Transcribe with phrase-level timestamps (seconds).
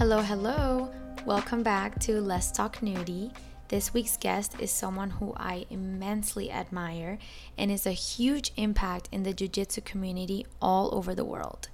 [0.00, 0.90] Hello, hello.
[1.26, 3.34] Welcome back to Let's Talk Nudie.
[3.68, 7.18] This week's guest is someone who I immensely admire
[7.58, 11.68] and is a huge impact in the jiu jitsu community all over the world.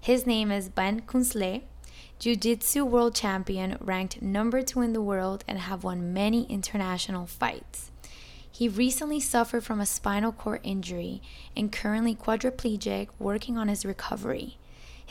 [0.00, 1.62] His name is Ben Kunzle,
[2.20, 7.26] jiu jitsu world champion, ranked number two in the world, and have won many international
[7.26, 7.90] fights.
[8.48, 11.20] He recently suffered from a spinal cord injury
[11.56, 14.56] and currently quadriplegic, working on his recovery.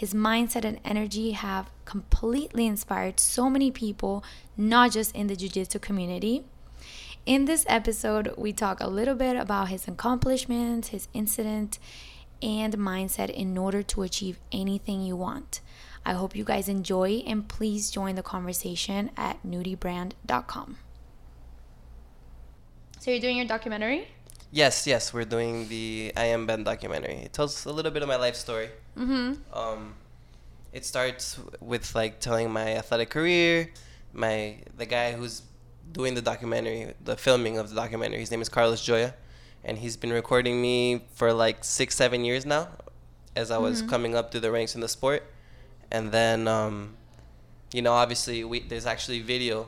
[0.02, 4.24] His mindset and energy have completely inspired so many people,
[4.58, 6.44] not just in the jiu jitsu community.
[7.28, 11.78] In this episode, we talk a little bit about his accomplishments, his incident,
[12.42, 15.62] and mindset in order to achieve anything you want.
[16.04, 20.78] I hope you guys enjoy and please join the conversation at nudiebrand.com.
[23.00, 24.08] So, you're doing your documentary?
[24.52, 27.18] Yes, yes, we're doing the I Am Ben documentary.
[27.26, 28.72] It tells a little bit of my life story.
[28.98, 29.58] Mm-hmm.
[29.58, 29.96] Um,
[30.74, 33.72] it starts with like telling my athletic career,
[34.14, 35.44] my the guy who's
[35.92, 38.20] doing the documentary, the filming of the documentary.
[38.20, 39.14] His name is Carlos Joya,
[39.64, 42.70] and he's been recording me for like six, seven years now,
[43.36, 43.90] as I was Mhm.
[43.90, 45.24] coming up through the ranks in the sport,
[45.90, 46.96] and then, um,
[47.74, 49.68] you know, obviously we there's actually video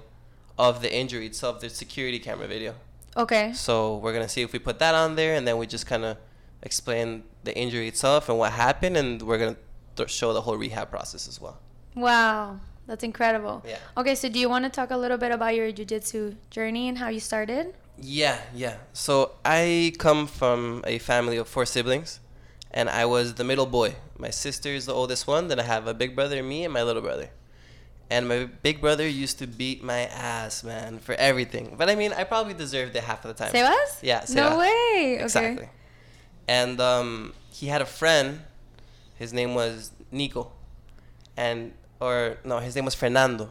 [0.58, 1.60] of the injury itself.
[1.60, 2.76] There's security camera video.
[3.18, 3.54] Okay.
[3.54, 6.06] So we're gonna see if we put that on there, and then we just kind
[6.06, 6.18] of
[6.64, 9.58] explain the injury itself and what happened, and we're gonna
[9.96, 11.60] th- show the whole rehab process as well.
[11.96, 12.60] Wow.
[12.88, 13.64] That's incredible.
[13.66, 13.78] Yeah.
[13.96, 16.90] Okay, so do you want to talk a little bit about your jiu jitsu journey
[16.90, 17.74] and how you started?
[17.98, 18.78] Yeah, yeah.
[18.92, 22.20] So I come from a family of four siblings,
[22.72, 23.96] and I was the middle boy.
[24.18, 25.48] My sister is the oldest one.
[25.48, 27.30] Then I have a big brother, me, and my little brother.
[28.10, 31.76] And my big brother used to beat my ass, man, for everything.
[31.78, 33.52] But I mean, I probably deserved it half of the time.
[33.52, 34.00] Say was?
[34.02, 35.20] Yeah, No way.
[35.24, 35.70] Okay.
[36.48, 38.42] And um, he had a friend.
[39.16, 40.52] His name was Nico,
[41.38, 43.50] and or no, his name was Fernando,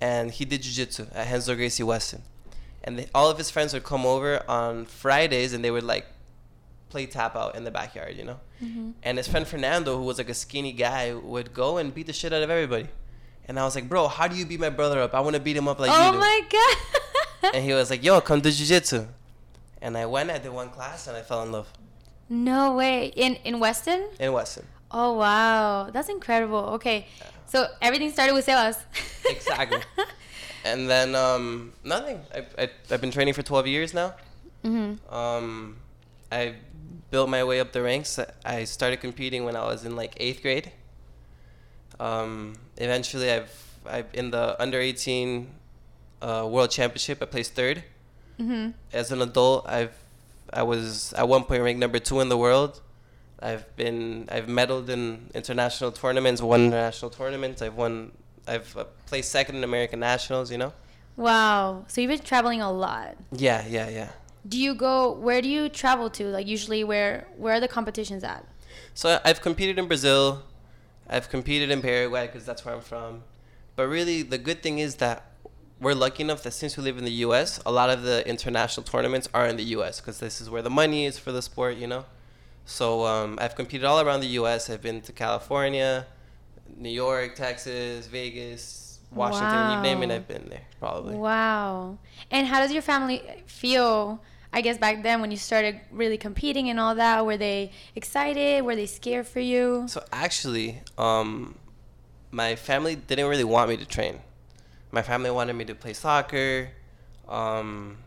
[0.00, 2.22] and he did jiu-jitsu at Renzo Gracie Weston.
[2.82, 6.06] And they, all of his friends would come over on Fridays, and they would like
[6.88, 8.40] play tap out in the backyard, you know.
[8.62, 8.94] Mhm.
[9.02, 12.12] And his friend Fernando, who was like a skinny guy, would go and beat the
[12.14, 12.88] shit out of everybody.
[13.46, 15.12] And I was like, bro, how do you beat my brother up?
[15.14, 16.18] I want to beat him up like oh you do.
[16.18, 17.54] my god.
[17.54, 19.06] And he was like, yo, come do jiu-jitsu.
[19.82, 21.68] And I went, I did one class, and I fell in love
[22.30, 23.12] no way.
[23.14, 24.08] In in Weston?
[24.18, 24.64] in Weston.
[24.90, 25.90] Oh wow.
[25.92, 26.64] That's incredible.
[26.80, 27.06] Okay.
[27.46, 28.78] So everything started with Sebas.
[29.28, 29.82] Exactly.
[30.64, 32.20] And then um, nothing.
[32.34, 34.14] I, I, I've been training for 12 years now.
[34.64, 34.98] mhm.
[35.12, 35.76] Um,
[36.32, 36.54] I
[37.10, 38.18] built my way up the ranks.
[38.44, 40.70] I started competing when I was in like eighth grade.
[41.98, 43.52] Um, eventually, I've,
[43.86, 45.48] I've in the under 18
[46.22, 47.22] uh, world championship.
[47.22, 47.82] I placed third.
[48.38, 48.74] Mhm.
[48.92, 49.94] As an adult, I've
[50.52, 52.80] I was at one point ranked number two in the world.
[53.40, 57.62] I've been I've medaled in international tournaments, won international tournaments.
[57.62, 58.12] I've won.
[58.46, 60.50] I've uh, placed second in American nationals.
[60.50, 60.72] You know.
[61.16, 61.84] Wow.
[61.88, 63.16] So you've been traveling a lot.
[63.32, 64.08] Yeah, yeah, yeah.
[64.48, 66.24] Do you go where do you travel to?
[66.24, 68.44] Like usually where where are the competitions at?
[68.94, 70.42] So I've competed in Brazil,
[71.08, 73.22] I've competed in Paraguay because that's where I'm from.
[73.76, 75.29] But really, the good thing is that
[75.80, 78.84] we're lucky enough that since we live in the U.S., a lot of the international
[78.84, 80.00] tournaments are in the U.S.
[80.00, 82.04] because this is where the money is for the sport, you know.
[82.66, 84.68] So um, I've competed all around the U.S.
[84.68, 86.06] I've been to California,
[86.76, 89.76] New York, Texas, Vegas, Washington.
[89.76, 91.16] You name it, I've been there probably.
[91.16, 91.98] Wow.
[92.30, 94.22] And how does your family feel?
[94.52, 98.64] I guess back then when you started really competing and all that, were they excited?
[98.64, 99.84] Were they scared for you?
[99.86, 101.54] So actually, um,
[102.32, 104.20] my family didn't really want me to train.
[104.92, 106.70] My family wanted me to play soccer,
[107.28, 107.98] um,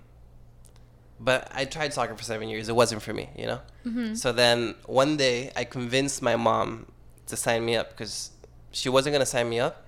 [1.20, 2.68] but I tried soccer for seven years.
[2.70, 3.62] It wasn't for me, you know.
[3.86, 4.18] Mhm.
[4.18, 6.88] So then one day I convinced my mom
[7.28, 8.32] to sign me up because
[8.72, 9.86] she wasn't gonna sign me up,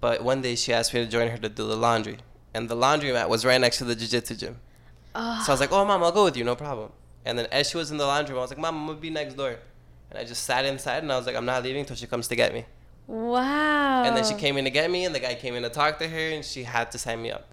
[0.00, 2.18] but one day she asked me to join her to do the laundry,
[2.52, 4.60] and the laundromat was right next to the jiu-jitsu gym.
[5.14, 6.90] Oh, So I was like, "Oh, mom, I'll go with you, no problem."
[7.24, 8.98] And then as she was in the laundry room, I was like, "Mom, I'm gonna
[8.98, 9.56] be next door,"
[10.10, 12.26] and I just sat inside and I was like, "I'm not leaving till she comes
[12.28, 12.66] to get me."
[13.06, 14.04] Wow.
[14.04, 15.98] And then she came in to get me, and the guy came in to talk
[15.98, 17.48] to her, and she had to sign me up,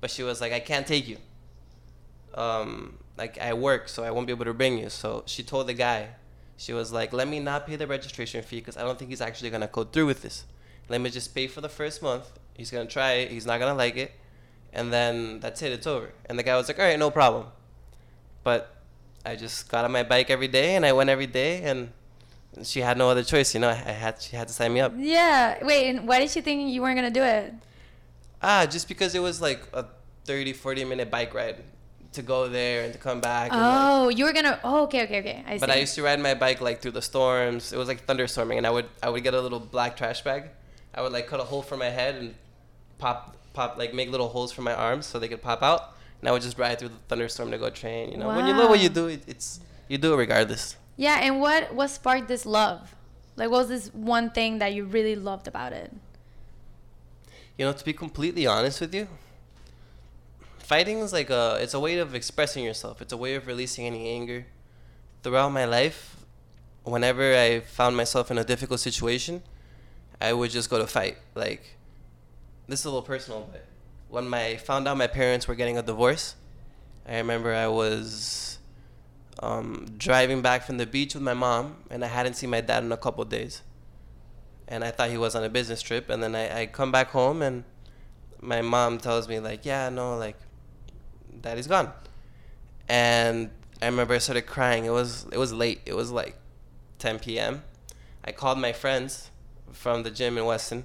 [0.00, 1.18] but she was like, "I can't take you.
[2.34, 5.66] Um, like I work, so I won't be able to bring you." So she told
[5.66, 6.08] the guy,
[6.56, 9.20] she was like, "Let me not pay the registration fee because I don't think he's
[9.20, 10.44] actually gonna go through with this.
[10.88, 12.30] Let me just pay for the first month.
[12.54, 13.30] He's gonna try it.
[13.30, 14.12] He's not gonna like it,
[14.72, 15.72] and then that's it.
[15.72, 17.46] It's over." And the guy was like, "All right, no problem."
[18.42, 18.76] But
[19.24, 21.92] I just got on my bike every day, and I went every day, and
[22.64, 23.54] she had no other choice.
[23.54, 24.92] You know, I, had she had to sign me up.
[24.96, 25.64] Yeah.
[25.64, 27.54] Wait, and why did she think you weren't gonna do it?
[28.42, 29.84] Ah, just because it was like a
[30.24, 31.62] 30, 40 minute bike ride
[32.12, 33.52] to go there and to come back.
[33.52, 34.58] and, like- Oh, you were gonna.
[34.64, 35.44] Oh, okay, okay, okay.
[35.46, 35.60] I see.
[35.60, 37.72] but I used to ride my bike like through the storms.
[37.72, 40.44] It was like thunderstorming, and I would I would get a little black trash bag,
[40.94, 42.34] I would like cut a hole for my head and
[42.98, 45.94] pop pop like make little holes for my arms so they could pop out.
[46.20, 48.10] And I would just ride through the thunderstorm to go train.
[48.12, 50.76] You know, when you love what you do, it, it's you do it regardless.
[51.00, 52.94] Yeah, and what what sparked this love?
[53.34, 55.90] Like, what was this one thing that you really loved about it?
[57.56, 59.08] You know, to be completely honest with you,
[60.58, 63.00] fighting is like a it's a way of expressing yourself.
[63.00, 64.44] It's a way of releasing any anger.
[65.22, 66.16] Throughout my life,
[66.84, 69.42] whenever I found myself in a difficult situation,
[70.20, 71.16] I would just go to fight.
[71.34, 71.62] Like
[72.68, 73.64] this is a little personal, but
[74.10, 76.34] when my found out my parents were getting a divorce,
[77.08, 78.58] I remember I was
[79.40, 82.84] um, driving back from the beach with my mom, and I hadn't seen my dad
[82.84, 83.62] in a couple days
[84.70, 86.08] and I thought he was on a business trip.
[86.08, 87.64] And then I, I come back home, and
[88.40, 90.36] my mom tells me like, "Yeah, no, like,
[91.40, 91.92] daddy's gone."
[92.88, 93.50] And
[93.82, 94.84] I remember I started crying.
[94.84, 95.80] It was it was late.
[95.84, 96.36] It was like
[97.00, 97.64] 10 p.m.
[98.24, 99.30] I called my friends
[99.72, 100.84] from the gym in Weston,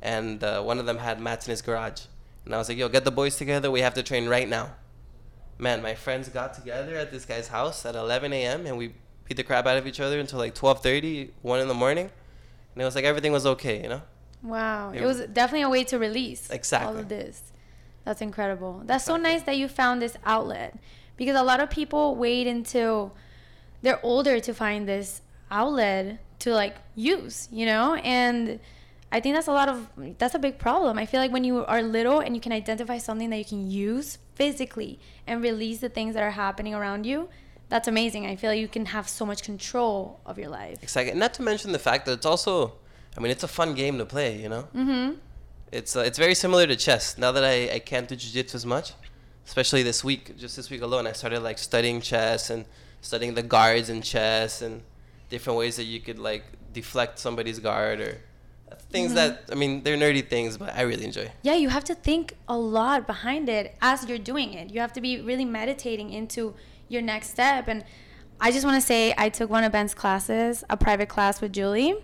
[0.00, 2.02] and uh, one of them had mats in his garage.
[2.46, 3.70] And I was like, "Yo, get the boys together.
[3.70, 4.76] We have to train right now."
[5.60, 8.66] Man, my friends got together at this guy's house at 11 a.m.
[8.66, 8.94] and we
[9.26, 12.10] beat the crap out of each other until like 12:30, 1 in the morning
[12.74, 14.02] and it was like everything was okay, you know.
[14.42, 17.52] Wow, it It- was definitely a way to release exactly all of this.
[18.04, 18.82] That's incredible.
[18.86, 20.74] That's so nice that you found this outlet
[21.18, 23.12] because a lot of people wait until
[23.82, 25.20] they're older to find this
[25.50, 27.96] outlet to like use, you know?
[27.96, 28.60] And
[29.12, 30.96] I think that's a lot of that's a big problem.
[30.96, 33.70] I feel like when you are little and you can identify something that you can
[33.70, 37.28] use physically and release the things that are happening around you,
[37.68, 38.26] that's amazing.
[38.26, 40.78] I feel like you can have so much control of your life.
[40.82, 41.14] Exactly.
[41.24, 42.52] Not to mention the fact that it's also,
[43.16, 44.64] I mean, it's a fun game to play, you know.
[44.74, 45.16] Mhm.
[45.78, 47.04] It's uh, it's very similar to chess.
[47.24, 48.86] Now that I, I can't do jiu-jitsu as much,
[49.46, 52.64] especially this week, just this week alone, I started like studying chess and
[53.02, 54.82] studying the guards in chess and
[55.28, 58.14] different ways that you could like deflect somebody's guard or
[58.90, 59.16] things mm-hmm.
[59.16, 61.30] that I mean they're nerdy things, but I really enjoy.
[61.42, 64.70] Yeah, you have to think a lot behind it as you're doing it.
[64.70, 66.54] You have to be really meditating into
[66.88, 67.68] your next step.
[67.68, 67.84] And
[68.40, 71.52] I just want to say, I took one of Ben's classes, a private class with
[71.52, 71.94] Julie,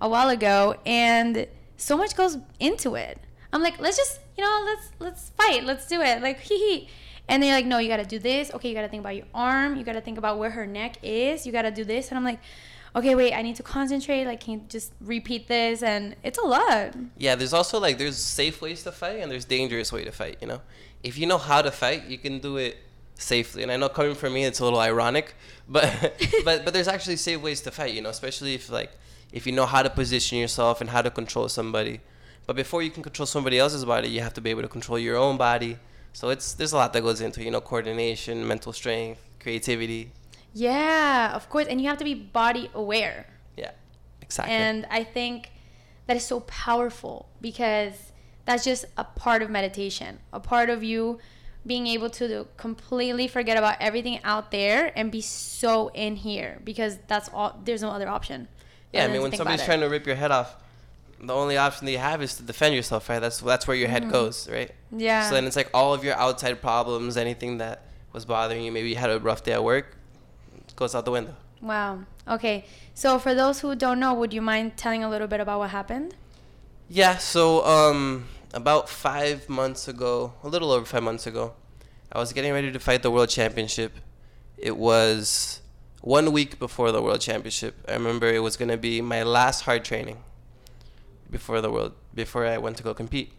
[0.00, 1.46] a while ago, and
[1.76, 3.18] so much goes into it.
[3.52, 6.88] I'm like, let's just, you know, let's let's fight, let's do it, like hee hee.
[7.30, 8.50] And they're like, no, you gotta do this.
[8.54, 9.76] Okay, you gotta think about your arm.
[9.76, 11.46] You gotta think about where her neck is.
[11.46, 12.08] You gotta do this.
[12.08, 12.40] And I'm like,
[12.94, 14.24] okay, wait, I need to concentrate.
[14.24, 15.82] Like, can you just repeat this?
[15.82, 16.94] And it's a lot.
[17.16, 20.38] Yeah, there's also like there's safe ways to fight and there's dangerous way to fight.
[20.40, 20.60] You know,
[21.02, 22.78] if you know how to fight, you can do it
[23.14, 23.62] safely.
[23.62, 25.34] And I know coming from me, it's a little ironic,
[25.68, 25.92] but
[26.44, 27.94] but but there's actually safe ways to fight.
[27.94, 28.92] You know, especially if like
[29.32, 32.00] if you know how to position yourself and how to control somebody.
[32.46, 34.98] But before you can control somebody else's body, you have to be able to control
[34.98, 35.76] your own body.
[36.14, 40.12] So it's there's a lot that goes into you know coordination, mental strength, creativity.
[40.58, 41.66] Yeah, of course.
[41.68, 43.26] And you have to be body aware.
[43.56, 43.70] Yeah,
[44.20, 44.54] exactly.
[44.54, 45.52] And I think
[46.06, 48.12] that is so powerful because
[48.44, 51.18] that's just a part of meditation, a part of you
[51.66, 56.96] being able to completely forget about everything out there and be so in here because
[57.06, 58.48] that's all there's no other option.
[58.92, 60.56] Yeah, I mean, when somebody's trying to rip your head off,
[61.20, 63.18] the only option that you have is to defend yourself, right?
[63.18, 64.12] That's that's where your head mm-hmm.
[64.12, 64.70] goes, right?
[64.90, 65.28] Yeah.
[65.28, 67.82] So then it's like all of your outside problems, anything that
[68.12, 69.97] was bothering you, maybe you had a rough day at work,
[70.78, 71.34] goes out the window.
[71.60, 72.04] wow.
[72.26, 72.64] Okay.
[72.94, 75.70] So for those who don't know, would you mind telling a little bit about what
[75.70, 76.14] happened?
[76.88, 77.16] Yeah.
[77.16, 81.54] So um, about five months ago, a little over five months ago,
[82.12, 83.92] I was getting ready to fight the world championship.
[84.56, 85.60] It was
[86.00, 87.74] one week before the world championship.
[87.88, 90.18] I remember it was gonna be my last hard training
[91.28, 93.32] before the world before I went to go compete.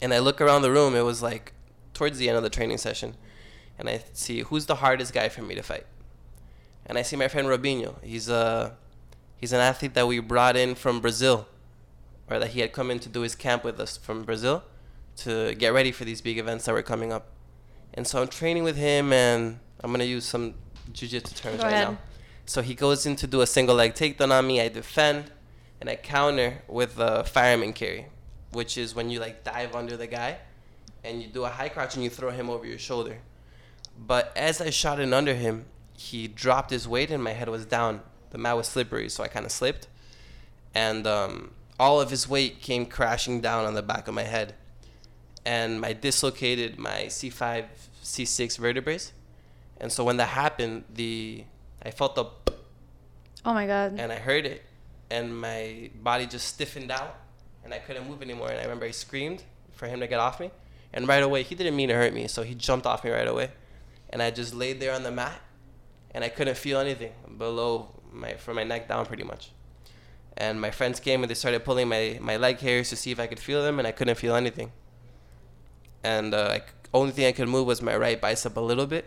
[0.00, 0.94] And I look around the room.
[0.94, 1.52] It was like
[1.92, 3.16] towards the end of the training session,
[3.78, 5.86] and I see who's the hardest guy for me to fight.
[6.88, 8.02] And I see my friend Robinho.
[8.02, 8.76] He's a
[9.36, 11.46] he's an athlete that we brought in from Brazil,
[12.30, 14.64] or that he had come in to do his camp with us from Brazil,
[15.16, 17.26] to get ready for these big events that were coming up.
[17.94, 20.54] And so I'm training with him, and I'm gonna use some
[20.92, 21.88] jiu-jitsu terms Go right ahead.
[21.88, 21.98] now.
[22.46, 24.60] So he goes in to do a single leg takedown on me.
[24.60, 25.30] I defend,
[25.80, 28.06] and I counter with a fireman carry,
[28.52, 30.38] which is when you like dive under the guy,
[31.04, 33.18] and you do a high crouch and you throw him over your shoulder.
[33.98, 35.66] But as I shot in under him,
[35.98, 38.00] he dropped his weight and my head was down.
[38.30, 39.88] The mat was slippery, so I kind of slipped,
[40.74, 44.54] and um, all of his weight came crashing down on the back of my head,
[45.46, 47.64] and I dislocated my C5,
[48.04, 48.98] C6 vertebrae.
[49.80, 51.44] And so when that happened, the
[51.82, 52.26] I felt the
[53.44, 53.94] Oh my god.
[53.98, 54.62] and I heard it,
[55.10, 57.16] and my body just stiffened out,
[57.64, 58.50] and I couldn't move anymore.
[58.50, 60.50] And I remember I screamed for him to get off me,
[60.92, 63.26] and right away he didn't mean to hurt me, so he jumped off me right
[63.28, 63.50] away,
[64.10, 65.40] and I just laid there on the mat,
[66.18, 69.52] and I couldn't feel anything below my from my neck down pretty much,
[70.36, 73.20] and my friends came and they started pulling my, my leg hairs to see if
[73.20, 74.72] I could feel them, and I couldn't feel anything.
[76.02, 76.58] And uh,
[76.92, 79.04] only thing I could move was my right bicep a little bit.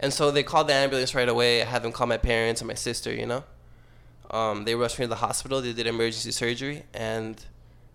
[0.00, 1.62] And so they called the ambulance right away.
[1.62, 3.44] I had them call my parents and my sister, you know.
[4.32, 5.62] Um, they rushed me to the hospital.
[5.62, 7.40] They did emergency surgery, and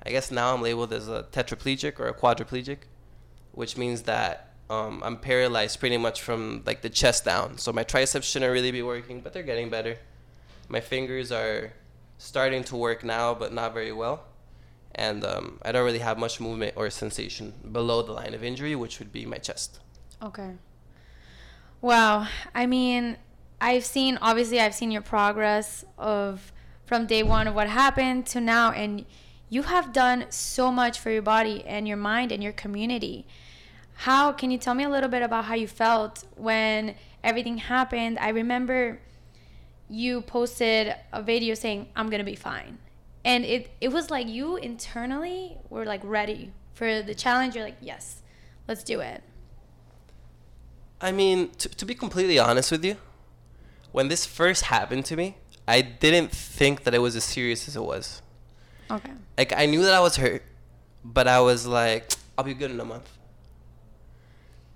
[0.01, 2.77] I guess now I'm labeled as a tetraplegic or a quadriplegic,
[3.51, 7.57] which means that um, I'm paralyzed pretty much from like the chest down.
[7.57, 9.97] So my triceps shouldn't really be working, but they're getting better.
[10.67, 11.73] My fingers are
[12.17, 14.25] starting to work now, but not very well.
[14.93, 18.75] And um, I don't really have much movement or sensation below the line of injury,
[18.75, 19.79] which would be my chest.
[20.21, 20.55] Okay.
[21.81, 22.27] Wow.
[22.53, 23.17] I mean,
[23.61, 26.51] I've seen obviously I've seen your progress of
[26.85, 29.05] from day one of what happened to now and
[29.49, 33.25] you have done so much for your body and your mind and your community.
[34.03, 38.17] How can you tell me a little bit about how you felt when everything happened?
[38.17, 39.01] I remember
[39.89, 42.77] you posted a video saying I'm going to be fine.
[43.25, 47.55] And it it was like you internally were like ready for the challenge.
[47.55, 48.21] You're like, "Yes.
[48.69, 49.21] Let's do it."
[51.01, 52.95] I mean, to, to be completely honest with you,
[53.91, 55.35] when this first happened to me,
[55.67, 58.21] I didn't think that it was as serious as it was.
[58.89, 59.11] Okay.
[59.37, 60.43] Like I knew that I was hurt,
[61.03, 63.18] but I was like, I'll be good in a month.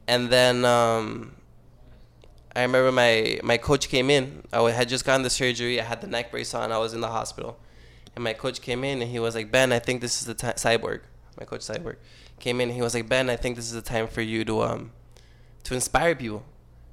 [0.07, 1.36] And then um,
[2.55, 4.43] I remember my my coach came in.
[4.51, 5.79] I had just gotten the surgery.
[5.79, 6.72] I had the neck brace on.
[6.72, 7.57] I was in the hospital,
[8.15, 10.33] and my coach came in and he was like, Ben, I think this is the
[10.33, 10.53] time.
[10.55, 11.01] Cyborg,
[11.39, 11.95] my coach Cyborg,
[12.39, 12.69] came in.
[12.69, 14.91] and He was like, Ben, I think this is the time for you to um
[15.63, 16.43] to inspire people.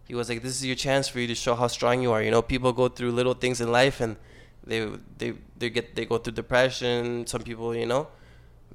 [0.07, 2.23] He was like, this is your chance for you to show how strong you are.
[2.23, 4.17] You know, people go through little things in life and
[4.65, 4.89] they
[5.19, 7.27] they they get they go through depression.
[7.27, 8.09] Some people, you know,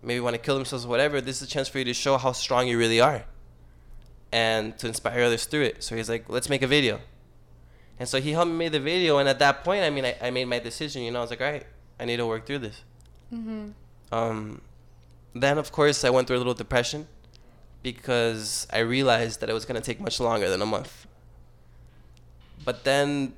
[0.04, 1.22] maybe want to kill themselves or whatever.
[1.22, 3.26] This is a chance for you to show how strong you really are
[4.32, 5.84] and to inspire others through it.
[5.84, 7.00] So he's like, let's make a video.
[8.00, 9.18] And so he helped me make the video.
[9.18, 11.04] And at that point, I mean, I, I made my decision.
[11.04, 11.66] You know, I was like, all right,
[12.00, 12.82] I need to work through this.
[13.34, 13.70] Mm-hmm.
[14.12, 14.62] Um,
[15.34, 17.08] then, of course, I went through a little depression
[17.84, 21.08] because I realized that it was going to take much longer than a month.
[22.64, 23.34] But then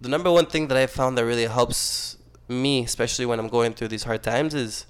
[0.00, 2.16] the number one thing that I found that really helps
[2.48, 4.86] me, especially when I'm going through these hard times, is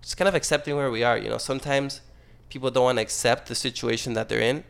[0.00, 1.18] just kind of accepting where we are.
[1.18, 2.00] You know, sometimes
[2.48, 4.64] people don't want to accept the situation that they're in.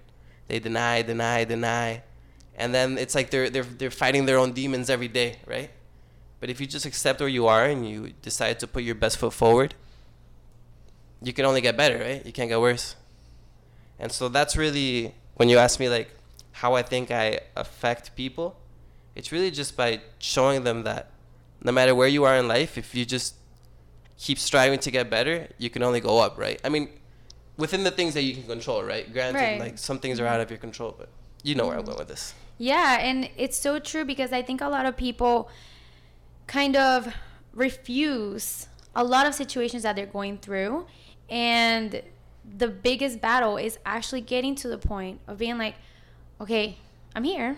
[0.52, 2.02] They deny, deny, deny.
[2.54, 5.70] And then it's like they're, they're, they're fighting their own demons every day, right?
[6.40, 9.16] But if you just accept where you are and you decide to put your best
[9.16, 9.74] foot forward,
[11.22, 12.26] you can only get better, right?
[12.26, 12.96] You can't get worse.
[13.98, 16.10] And so that's really when you ask me like
[16.60, 18.60] how I think I affect people,
[19.14, 21.12] it's really just by showing them that
[21.62, 23.36] no matter where you are in life, if you just
[24.18, 26.60] keep striving to get better, you can only go up, right?
[26.62, 26.90] I mean,
[27.62, 29.06] within the things that you can control, right?
[29.12, 29.60] Granted, Right.
[29.60, 31.08] like some things are out of your control, but
[31.44, 32.34] you know where I'm going with this.
[32.58, 35.48] Yeah, and it's so true because I think a lot of people
[36.48, 37.14] kind of
[37.54, 38.66] refuse
[38.96, 40.86] a lot of situations that they're going through
[41.30, 42.02] and
[42.58, 45.76] the biggest battle is actually getting to the point of being like
[46.40, 46.76] okay
[47.14, 47.56] i'm here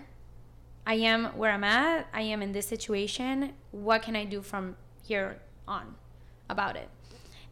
[0.87, 4.77] i am where i'm at i am in this situation what can i do from
[5.09, 5.95] here on
[6.51, 6.89] about it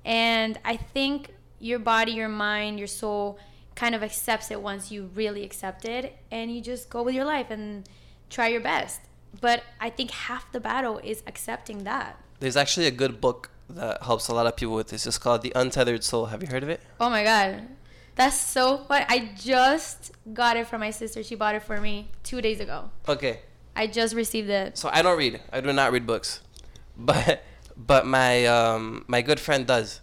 [0.05, 1.31] and i think
[1.63, 3.39] your body your mind your soul
[3.75, 7.25] kind of accepts it once you really accept it and you just go with your
[7.25, 7.89] life and
[8.29, 9.01] try your best
[9.41, 14.03] but i think half the battle is accepting that There's actually a good book that
[14.03, 15.07] helps a lot of people with this.
[15.07, 16.27] It's called The Untethered Soul.
[16.27, 16.81] Have you heard of it?
[17.01, 17.69] Oh my god.
[18.17, 19.05] That's so fun.
[19.09, 21.23] I just got it from my sister.
[21.23, 22.91] She bought it for me two days ago.
[23.09, 23.41] Okay.
[23.75, 24.77] I just received it.
[24.77, 25.41] So I don't read.
[25.51, 26.41] I do not read books,
[26.99, 27.43] but
[27.77, 30.01] but my um, my good friend does,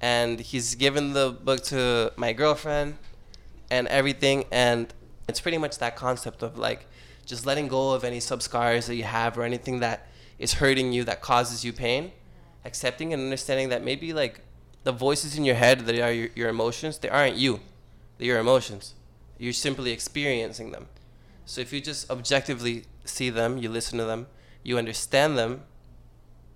[0.00, 2.98] and he's given the book to my girlfriend,
[3.70, 4.44] and everything.
[4.50, 4.92] And
[5.28, 6.86] it's pretty much that concept of like
[7.24, 10.92] just letting go of any sub scars that you have or anything that is hurting
[10.92, 12.12] you that causes you pain,
[12.64, 14.40] accepting and understanding that maybe like
[14.84, 17.60] the voices in your head that are your, your emotions, they aren't you,
[18.18, 18.94] they're your emotions.
[19.38, 20.86] You're simply experiencing them.
[21.44, 24.26] So if you just objectively see them, you listen to them,
[24.62, 25.62] you understand them,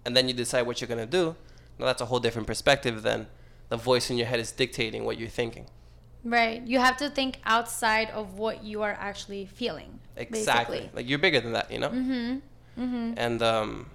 [0.04, 1.34] and then you decide what you're gonna do,
[1.80, 3.26] now that's a whole different perspective than
[3.68, 5.66] the voice in your head is dictating what you're thinking.
[6.22, 6.62] Right.
[6.62, 10.00] You have to think outside of what you are actually feeling.
[10.16, 10.78] Exactly.
[10.78, 10.96] Basically.
[10.96, 11.88] Like you're bigger than that, you know?
[11.88, 12.38] Mm-hmm.
[12.78, 13.14] Mm-hmm.
[13.16, 13.90] And um,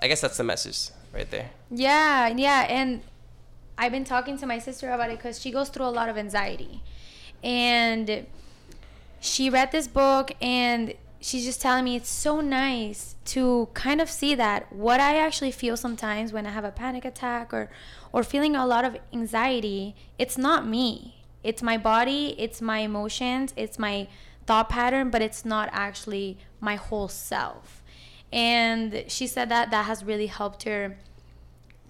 [0.00, 1.50] I guess that's the message right there.
[1.70, 3.02] Yeah, yeah, and
[3.76, 6.16] I've been talking to my sister about it because she goes through a lot of
[6.16, 6.82] anxiety,
[7.42, 8.26] and
[9.20, 14.08] she read this book and she's just telling me it's so nice to kind of
[14.08, 17.70] see that what I actually feel sometimes when I have a panic attack or
[18.12, 21.22] or feeling a lot of anxiety, it's not me.
[21.44, 24.08] It's my body, it's my emotions, it's my
[24.46, 27.82] thought pattern, but it's not actually my whole self.
[28.32, 30.98] And she said that that has really helped her,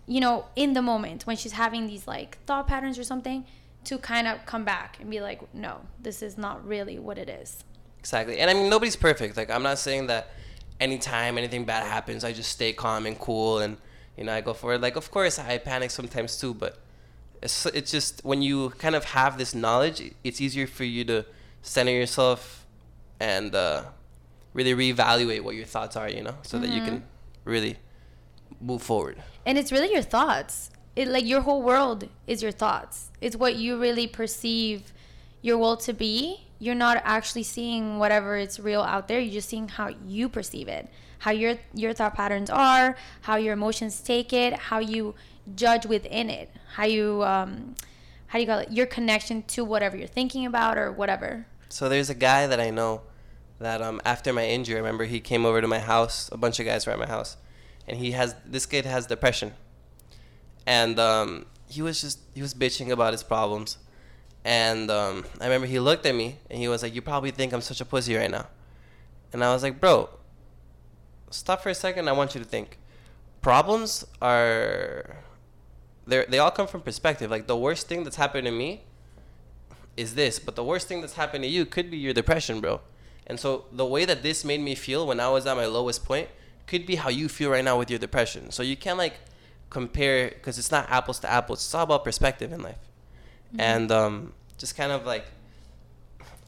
[0.06, 3.46] you know, in the moment when she's having these like thought patterns or something,
[3.84, 7.28] to kind of come back and be like, no, this is not really what it
[7.28, 7.64] is.
[8.00, 8.38] Exactly.
[8.38, 9.36] And I mean, nobody's perfect.
[9.36, 10.32] Like, I'm not saying that
[10.80, 13.76] anytime anything bad happens, I just stay calm and cool and,
[14.16, 14.80] you know, I go for it.
[14.80, 16.78] Like, of course, I panic sometimes too, but
[17.42, 21.26] it's, it's just when you kind of have this knowledge, it's easier for you to
[21.62, 22.66] center yourself
[23.20, 23.84] and uh,
[24.54, 26.66] really reevaluate what your thoughts are, you know, so mm-hmm.
[26.66, 27.50] that you can mm-hmm.
[27.50, 27.76] really
[28.60, 29.22] move forward.
[29.46, 30.70] And it's really your thoughts.
[30.96, 33.10] It like your whole world is your thoughts.
[33.20, 34.92] It's what you really perceive
[35.42, 36.46] your will to be.
[36.58, 39.18] You're not actually seeing whatever it's real out there.
[39.18, 40.88] You're just seeing how you perceive it,
[41.20, 45.14] how your your thought patterns are, how your emotions take it, how you
[45.54, 47.74] judge within it, how you um,
[48.26, 48.70] how do you call it?
[48.70, 51.46] Your connection to whatever you're thinking about or whatever.
[51.68, 53.02] So there's a guy that I know
[53.58, 56.28] that um, after my injury, I remember he came over to my house.
[56.32, 57.36] A bunch of guys were at my house,
[57.88, 59.52] and he has this kid has depression,
[60.66, 63.78] and um, he was just he was bitching about his problems,
[64.44, 67.52] and um, I remember he looked at me and he was like, "You probably think
[67.52, 68.46] I'm such a pussy right now,"
[69.32, 70.08] and I was like, "Bro,
[71.30, 72.08] stop for a second.
[72.08, 72.78] I want you to think.
[73.42, 75.16] Problems are."
[76.06, 77.30] They they all come from perspective.
[77.30, 78.84] Like the worst thing that's happened to me
[79.96, 82.80] is this, but the worst thing that's happened to you could be your depression, bro.
[83.26, 86.04] And so the way that this made me feel when I was at my lowest
[86.04, 86.28] point
[86.66, 88.50] could be how you feel right now with your depression.
[88.50, 89.14] So you can't like
[89.70, 91.60] compare because it's not apples to apples.
[91.60, 92.78] It's all about perspective in life,
[93.52, 93.60] mm-hmm.
[93.60, 95.26] and um, just kind of like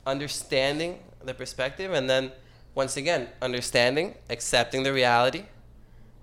[0.07, 2.33] understanding the perspective, and then
[2.75, 5.45] once again understanding, accepting the reality,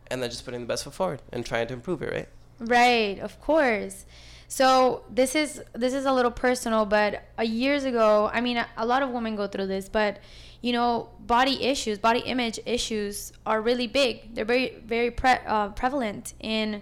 [0.09, 2.11] and then just putting the best foot forward and trying to improve it.
[2.11, 2.27] Right.
[2.59, 3.19] Right.
[3.19, 4.05] Of course.
[4.47, 8.67] So this is this is a little personal, but a years ago, I mean, a,
[8.77, 10.19] a lot of women go through this, but
[10.61, 14.33] you know, body issues, body image issues are really big.
[14.33, 16.81] They're very very pre- uh, prevalent in,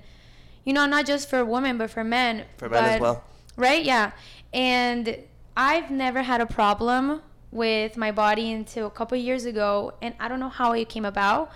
[0.63, 2.45] you know, not just for women but for men.
[2.56, 3.24] For men as well.
[3.58, 3.84] Right?
[3.84, 4.12] Yeah.
[4.54, 5.17] And
[5.58, 10.28] I've never had a problem with my body until a couple years ago, and I
[10.28, 11.52] don't know how it came about,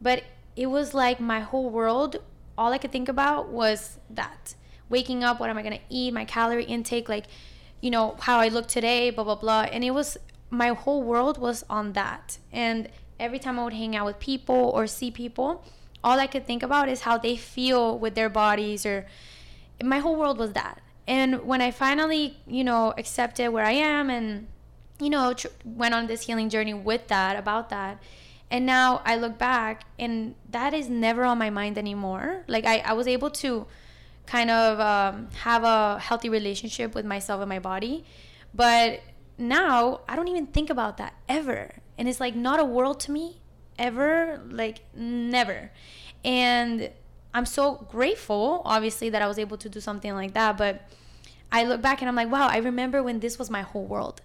[0.00, 0.22] but
[0.56, 2.16] it was like my whole world.
[2.56, 4.54] All I could think about was that
[4.88, 7.26] waking up, what am I gonna eat, my calorie intake, like,
[7.80, 9.62] you know, how I look today, blah blah blah.
[9.62, 10.16] And it was
[10.50, 12.38] my whole world was on that.
[12.52, 15.64] And every time I would hang out with people or see people,
[16.02, 19.06] all I could think about is how they feel with their bodies or
[19.82, 20.80] my whole world was that.
[21.10, 24.46] And when I finally, you know, accepted where I am and
[25.00, 28.00] you know, tr- went on this healing journey with that, about that.
[28.50, 32.44] And now I look back and that is never on my mind anymore.
[32.46, 33.66] Like I, I was able to
[34.26, 38.04] kind of um, have a healthy relationship with myself and my body.
[38.54, 39.00] But
[39.38, 41.74] now I don't even think about that ever.
[41.96, 43.40] And it's like not a world to me
[43.78, 45.70] ever, like never.
[46.24, 46.90] And
[47.32, 50.56] I'm so grateful, obviously, that I was able to do something like that.
[50.56, 50.88] But
[51.52, 54.20] I look back and I'm like, wow, I remember when this was my whole world.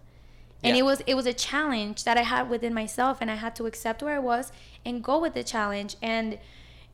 [0.64, 0.82] And yeah.
[0.82, 3.66] it was it was a challenge that I had within myself and I had to
[3.68, 4.52] accept where I was
[4.84, 6.40] and go with the challenge and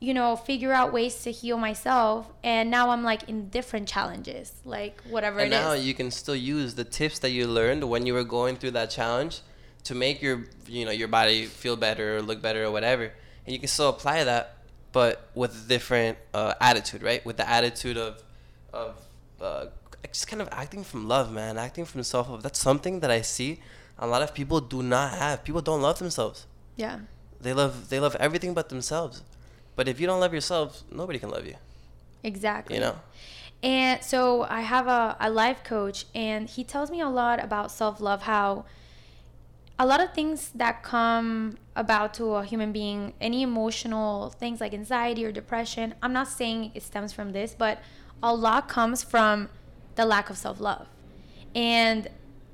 [0.02, 2.28] you know, figure out ways to heal myself.
[2.42, 6.74] And now I'm like in different challenges, like whatever and now you can still use
[6.74, 9.42] the tips that you learned when you were going through that challenge
[9.84, 13.12] to make your, you know, your body feel better or look better or whatever.
[13.46, 14.56] And you can still apply that,
[14.92, 17.24] but with a different uh, attitude, right?
[17.24, 18.22] With the attitude of,
[18.72, 18.96] of
[19.40, 19.66] uh,
[20.08, 22.42] just kind of acting from love, man, acting from self love.
[22.42, 23.60] That's something that I see
[23.98, 25.44] a lot of people do not have.
[25.44, 26.46] People don't love themselves.
[26.76, 26.98] Yeah.
[27.40, 29.22] They love they love everything but themselves.
[29.76, 31.54] But if you don't love yourself, nobody can love you.
[32.22, 32.76] Exactly.
[32.76, 32.96] You know?
[33.62, 37.70] And so I have a, a life coach, and he tells me a lot about
[37.70, 38.64] self love, how
[39.78, 44.74] a lot of things that come about to a human being, any emotional things like
[44.74, 47.80] anxiety or depression, I'm not saying it stems from this, but
[48.22, 49.48] a lot comes from
[49.94, 50.88] the lack of self love.
[51.54, 52.08] And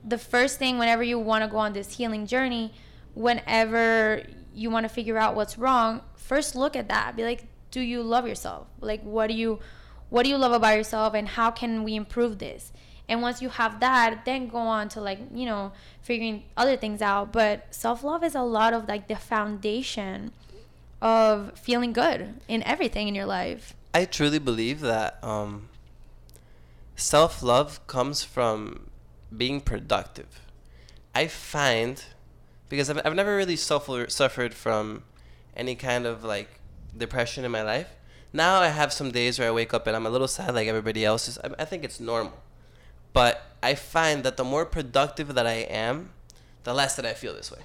[0.04, 2.72] the first thing, whenever you want to go on this healing journey,
[3.14, 4.22] whenever
[4.54, 7.16] you want to figure out what's wrong, first look at that.
[7.16, 8.66] Be like, do you love yourself?
[8.80, 9.60] Like, what do you,
[10.08, 12.72] what do you love about yourself, and how can we improve this?
[13.08, 17.00] And once you have that, then go on to like you know figuring other things
[17.02, 17.32] out.
[17.32, 20.32] But self love is a lot of like the foundation
[21.00, 23.74] of feeling good in everything in your life.
[23.94, 25.68] I truly believe that um,
[26.96, 28.90] self love comes from
[29.34, 30.40] being productive.
[31.14, 32.02] I find
[32.68, 35.04] because I've, I've never really suffer, suffered from
[35.56, 36.60] any kind of like
[36.96, 37.88] depression in my life.
[38.32, 40.68] Now I have some days where I wake up and I'm a little sad like
[40.68, 41.38] everybody else is.
[41.38, 42.34] I, I think it's normal.
[43.12, 46.10] But I find that the more productive that I am,
[46.64, 47.62] the less that I feel this way.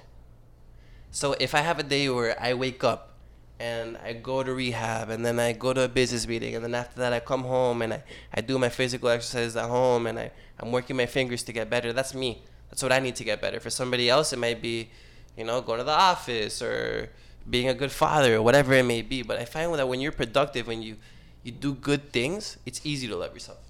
[1.11, 3.13] So if I have a day where I wake up
[3.59, 6.73] and I go to rehab and then I go to a business meeting and then
[6.73, 8.03] after that I come home and I,
[8.33, 11.69] I do my physical exercises at home and I, I'm working my fingers to get
[11.69, 11.93] better.
[11.93, 12.41] That's me.
[12.69, 13.59] That's what I need to get better.
[13.59, 14.89] For somebody else it might be,
[15.37, 17.09] you know, going to the office or
[17.49, 19.21] being a good father or whatever it may be.
[19.21, 20.97] But I find that when you're productive, when you,
[21.43, 23.62] you do good things, it's easy to love yourself.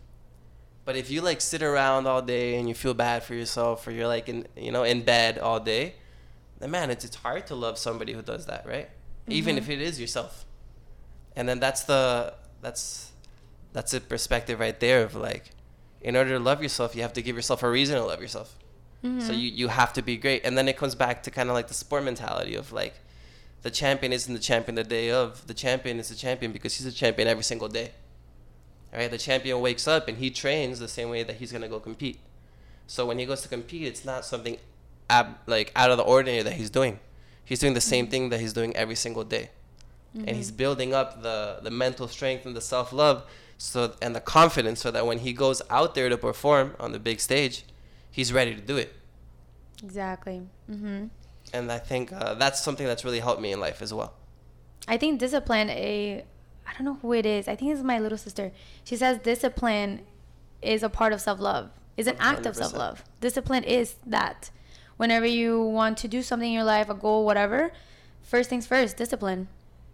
[0.86, 3.92] But if you like sit around all day and you feel bad for yourself or
[3.92, 5.96] you're like in you know in bed all day,
[6.60, 8.90] then man, it's it's hard to love somebody who does that, right?
[9.28, 9.64] even Mm-hmm.
[9.64, 10.46] if it is yourself.
[11.36, 13.12] And then that's the that's
[13.72, 15.46] that's a perspective right there of like,
[16.02, 18.58] in order to love yourself, you have to give yourself a reason to love yourself.
[19.04, 19.22] Mm-hmm.
[19.22, 21.56] So you you have to be great, and then it comes back to kind of
[21.56, 22.96] like the sport mentality of like,
[23.62, 25.48] the champion isn't the champion the day of.
[25.48, 27.92] The champion is the champion because he's a champion every single day.
[28.94, 31.68] All right, the champion wakes up and he trains the same way that he's gonna
[31.68, 32.20] go compete.
[32.86, 34.58] So when he goes to compete, it's not something
[35.10, 37.00] ab- like out of the ordinary that he's doing.
[37.44, 39.50] He's doing the same thing that he's doing every single day,
[40.14, 43.26] and he's building up the the mental strength and the self love,
[43.58, 47.00] so and the confidence, so that when he goes out there to perform on the
[47.00, 47.66] big stage,
[48.12, 48.94] he's ready to do it.
[49.84, 50.44] Exactly.
[50.72, 51.08] Mm-hmm.
[51.54, 54.14] And I think uh, that's something that's really helped me in life as well.
[54.88, 55.70] I think discipline.
[55.70, 56.24] A,
[56.68, 57.48] I don't know who it is.
[57.48, 58.52] I think it's my little sister.
[58.84, 60.02] She says discipline
[60.62, 61.70] is a part of self love.
[61.98, 63.04] Is an act of self love.
[63.22, 64.50] Discipline is that.
[64.98, 67.72] Whenever you want to do something in your life, a goal, whatever,
[68.22, 69.48] first things first, discipline.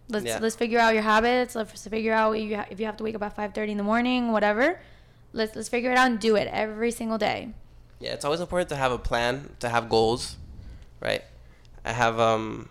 [0.08, 0.38] Let's Yeah.
[0.40, 1.54] let's figure out your habits.
[1.54, 3.72] Let's figure out if you, ha- if you have to wake up at five thirty
[3.72, 4.80] in the morning, whatever.
[5.32, 7.50] Let's let's figure it out and do it every single day.
[8.00, 10.36] Yeah, it's always important to have a plan, to have goals,
[11.00, 11.22] right?
[11.84, 12.68] I have um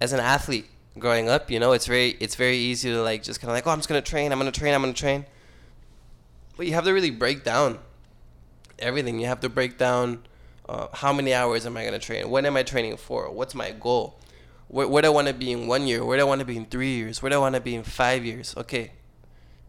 [0.00, 0.66] as an athlete
[0.98, 3.66] growing up, you know, it's very it's very easy to like just kind of like,
[3.66, 5.26] "Oh, I'm just going to train, I'm going to train, I'm going to train."
[6.56, 7.78] But you have to really break down
[8.78, 9.18] everything.
[9.20, 10.22] You have to break down
[10.68, 12.28] uh, how many hours am I going to train?
[12.30, 13.30] When am I training for?
[13.30, 14.18] What's my goal?
[14.68, 16.04] Where, where do I want to be in one year?
[16.04, 17.22] Where do I want to be in three years?
[17.22, 18.54] Where do I want to be in five years?
[18.56, 18.92] Okay,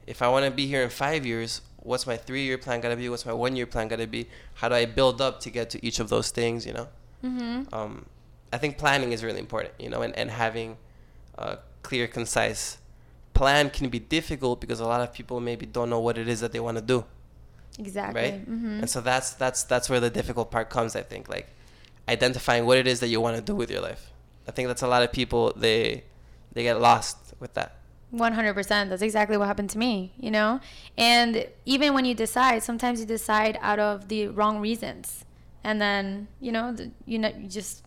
[0.05, 2.95] if I want to be here in five years, what's my three year plan gonna
[2.95, 3.09] be?
[3.09, 4.27] What's my one year plan gonna be?
[4.55, 6.65] How do I build up to get to each of those things?
[6.65, 6.87] You know,
[7.23, 7.73] Mm-hmm.
[7.73, 8.05] um,
[8.53, 9.73] I think planning is really important.
[9.79, 10.77] You know, and and having
[11.37, 12.77] a clear, concise
[13.33, 16.41] plan can be difficult because a lot of people maybe don't know what it is
[16.41, 17.03] that they want to do,
[17.79, 18.21] Exactly.
[18.21, 18.41] right?
[18.41, 18.81] Mm-hmm.
[18.81, 20.95] And so that's that's that's where the difficult part comes.
[20.95, 21.47] I think like
[22.07, 24.11] identifying what it is that you want to do with your life.
[24.47, 26.03] I think that's a lot of people they
[26.53, 27.77] they get lost with that.
[28.13, 30.59] 100% that's exactly what happened to me you know
[30.97, 35.23] and even when you decide sometimes you decide out of the wrong reasons
[35.63, 37.85] and then you know the, you know you just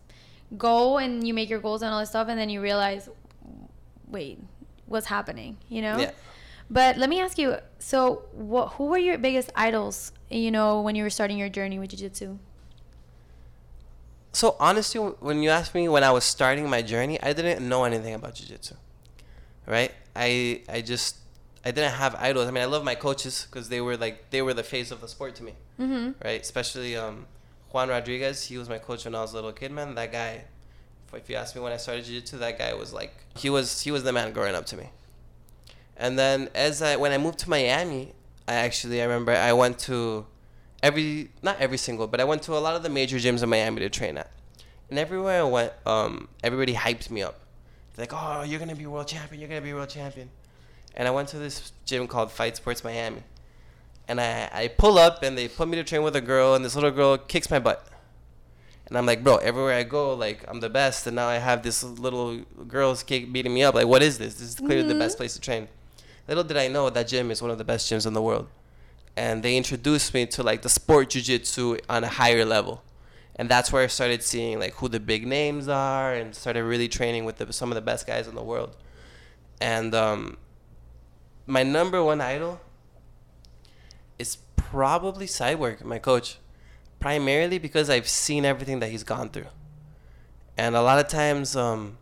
[0.56, 3.10] go and you make your goals and all this stuff and then you realize
[4.08, 4.38] wait
[4.86, 6.10] what's happening you know Yeah.
[6.70, 10.94] but let me ask you so what who were your biggest idols you know when
[10.94, 12.38] you were starting your journey with jiu-jitsu
[14.32, 17.84] So honestly, when you asked me when I was starting my journey, I didn't know
[17.84, 18.74] anything about jiu-jitsu,
[19.66, 19.92] right?
[20.16, 21.18] I I just
[21.64, 22.48] I didn't have idols.
[22.48, 25.00] I mean, I love my coaches because they were like they were the face of
[25.00, 26.18] the sport to me, mm-hmm.
[26.24, 26.40] right?
[26.40, 27.26] Especially um,
[27.70, 28.46] Juan Rodriguez.
[28.50, 29.94] He was my coach when I was a little kid, man.
[29.94, 30.44] That guy,
[31.16, 33.90] if you ask me when I started jiu-jitsu, that guy was like he was he
[33.90, 34.90] was the man growing up to me.
[35.96, 38.12] And then as I when I moved to Miami,
[38.48, 40.26] I actually I remember I went to
[40.82, 43.48] every not every single, but I went to a lot of the major gyms in
[43.48, 44.30] Miami to train at.
[44.90, 47.40] And everywhere I went, um, everybody hyped me up.
[47.94, 49.40] They're like, "Oh, you're gonna be world champion!
[49.40, 50.30] You're gonna be world champion!"
[50.94, 53.22] And I went to this gym called Fight Sports Miami,
[54.08, 56.64] and I I pull up and they put me to train with a girl, and
[56.64, 57.88] this little girl kicks my butt.
[58.86, 61.62] And I'm like, bro, everywhere I go, like I'm the best, and now I have
[61.62, 63.74] this little girl's kick beating me up.
[63.74, 64.34] Like, what is this?
[64.34, 65.68] This is clearly the best place to train.
[66.28, 68.48] Little did I know that gym is one of the best gyms in the world
[69.16, 72.82] and they introduced me to like the sport jiu-jitsu on a higher level
[73.36, 76.88] and that's where i started seeing like who the big names are and started really
[76.88, 78.76] training with the, some of the best guys in the world
[79.60, 80.36] and um,
[81.46, 82.60] my number one idol
[84.18, 86.38] is probably cyborg my coach
[87.04, 89.50] primarily because i've seen everything that he's gone through.
[90.56, 91.98] And a lot of times um,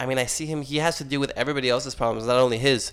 [0.00, 2.58] i mean i see him he has to deal with everybody else's problems not only
[2.58, 2.92] his.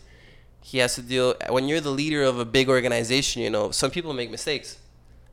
[0.62, 3.90] He has to deal when you're the leader of a big organization you know some
[3.90, 4.78] people make mistakes.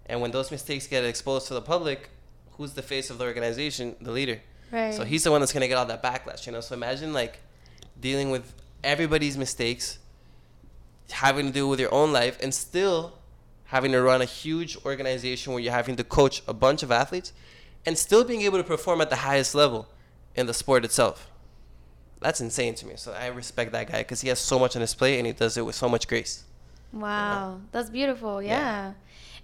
[0.06, 2.08] And when those mistakes get exposed to the public
[2.52, 3.96] who's the face of the organization?
[4.00, 4.40] The leader.
[4.70, 4.94] Right.
[4.94, 6.62] so he's the one that's going to get all that backlash you know?
[6.62, 7.40] So imagine like
[8.00, 9.98] dealing with everybody's mistakes
[11.10, 13.12] having to deal with your own life and still
[13.72, 17.32] having to run a huge organization where you're having to coach a bunch of athletes
[17.84, 19.88] and still being able to perform at the highest level
[20.36, 21.32] in the sport itself
[22.22, 22.94] that's insane to me.
[22.96, 25.32] So I respect that guy because he has so much on his plate and he
[25.32, 26.44] does it with so much grace.
[26.92, 28.42] Wow, that's beautiful.
[28.42, 28.50] Yeah.
[28.50, 28.92] Yeah.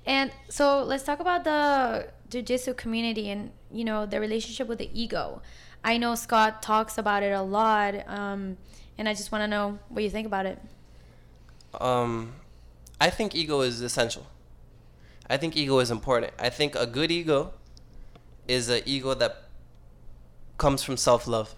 [0.07, 4.91] And so let's talk about the jiu-jitsu community and you know the relationship with the
[4.99, 5.43] ego.
[5.85, 8.57] I know Scott talks about it a lot, um,
[8.97, 10.59] and I just want to know what you think about it.
[11.81, 12.33] Um,
[13.00, 14.26] I think ego is essential.
[15.30, 16.32] I think ego is important.
[16.38, 17.52] I think a good ego
[18.48, 19.44] is an ego that
[20.56, 21.54] comes from self love.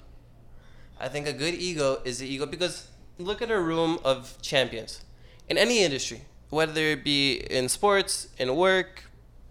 [0.98, 5.02] I think a good ego is the ego because look at a room of champions
[5.48, 9.04] in any industry, whether it be in sports, in work,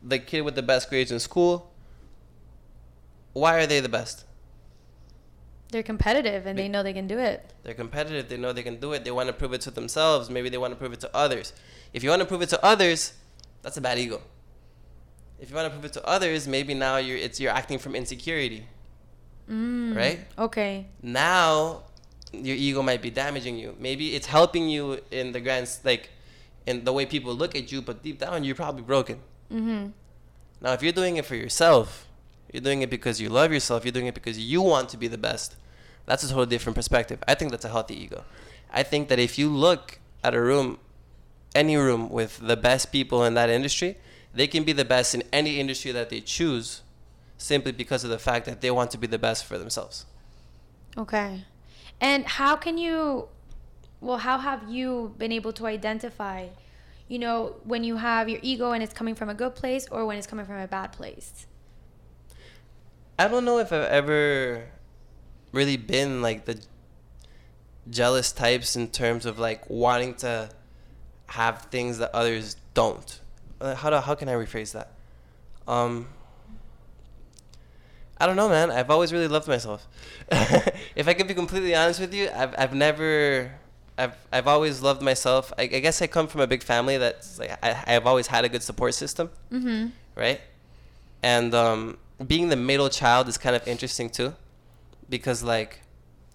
[0.03, 1.71] the kid with the best grades in school.
[3.33, 4.25] Why are they the best?
[5.71, 7.53] They're competitive and they know they can do it.
[7.63, 8.27] They're competitive.
[8.27, 9.03] They know they can do it.
[9.03, 10.29] They want to prove it to themselves.
[10.29, 11.53] Maybe they want to prove it to others.
[11.93, 13.13] If you want to prove it to others,
[13.61, 14.21] that's a bad ego.
[15.39, 17.95] If you want to prove it to others, maybe now you're it's you're acting from
[17.95, 18.65] insecurity.
[19.49, 20.19] Mm, right?
[20.37, 20.87] Okay.
[21.01, 21.83] Now
[22.31, 23.75] your ego might be damaging you.
[23.79, 26.09] Maybe it's helping you in the grand like
[26.65, 29.19] in the way people look at you, but deep down you're probably broken.
[29.51, 29.87] Mm-hmm.
[30.61, 32.07] Now, if you're doing it for yourself,
[32.51, 35.07] you're doing it because you love yourself, you're doing it because you want to be
[35.07, 35.55] the best.
[36.09, 37.23] That's a totally different perspective.
[37.27, 38.23] I think that's a healthy ego.
[38.73, 40.79] I think that if you look at a room,
[41.53, 43.95] any room with the best people in that industry,
[44.33, 46.81] they can be the best in any industry that they choose
[47.37, 50.07] simply because of the fact that they want to be the best for themselves.
[50.97, 51.45] Okay.
[52.01, 53.27] And how can you
[54.01, 56.47] well, how have you been able to identify,
[57.07, 60.07] you know, when you have your ego and it's coming from a good place or
[60.07, 61.45] when it's coming from a bad place?
[63.19, 64.69] I don't know if I've ever
[65.51, 66.59] really been like the
[67.89, 70.49] jealous types in terms of like wanting to
[71.27, 73.19] have things that others don't.
[73.61, 74.91] Uh, How do, how can I rephrase that?
[75.67, 76.07] Um,
[78.17, 78.69] I don't know, man.
[78.71, 79.87] I've always really loved myself.
[80.95, 83.51] if I could be completely honest with you, I've I've never.
[83.97, 85.51] I've, I've always loved myself.
[85.57, 88.45] I, I guess I come from a big family that's like I, I've always had
[88.45, 89.87] a good support system, Mm-hmm.
[90.15, 90.39] right?
[91.21, 94.35] And um, being the middle child is kind of interesting too,
[95.09, 95.81] because like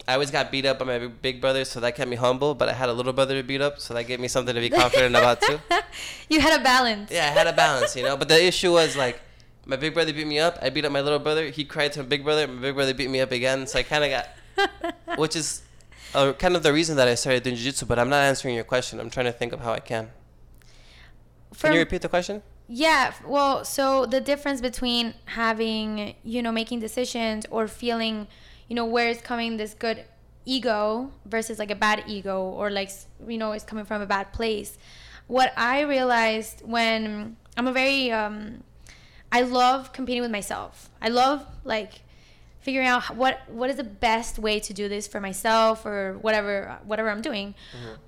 [0.06, 2.54] I always got beat up by my big- brother, so that kept me humble.
[2.54, 4.60] But I had a little brother to beat up, so that gave me something to
[4.60, 5.60] be confident about too.
[6.28, 7.10] you had a balance.
[7.10, 8.16] Yeah, I had a balance, you know.
[8.16, 9.20] But the issue was like,
[9.66, 10.58] my big brother beat me up.
[10.60, 11.48] I beat up my little brother.
[11.48, 12.46] He cried to my big brother.
[12.46, 13.66] My big brother beat me up again.
[13.66, 15.62] So I kind of got, which is
[16.14, 17.86] uh, kind of the reason that I started doing jiu-jitsu.
[17.86, 19.00] But I'm not answering your question.
[19.00, 20.10] I'm trying to think of how I can.
[21.58, 22.42] Can you repeat the question?
[22.68, 28.26] Yeah, well, so the difference between having, you know, making decisions or feeling,
[28.68, 30.04] you know, where is coming this good
[30.44, 32.90] ego versus like a bad ego or like,
[33.26, 34.78] you know, it's coming from a bad place.
[35.26, 38.62] What I realized when I'm a very, um,
[39.32, 40.90] I love competing with myself.
[41.00, 42.02] I love like
[42.60, 46.78] figuring out what what is the best way to do this for myself or whatever
[46.84, 47.54] whatever I'm doing.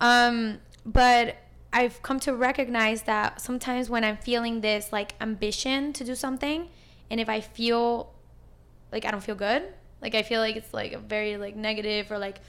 [0.01, 1.37] Um, but
[1.73, 6.69] I've come to recognize that sometimes when I'm feeling this like ambition to do something,
[7.11, 8.13] and if I feel
[8.93, 9.65] like I don't feel good,
[10.03, 12.41] like I feel like it's like a very like negative or like,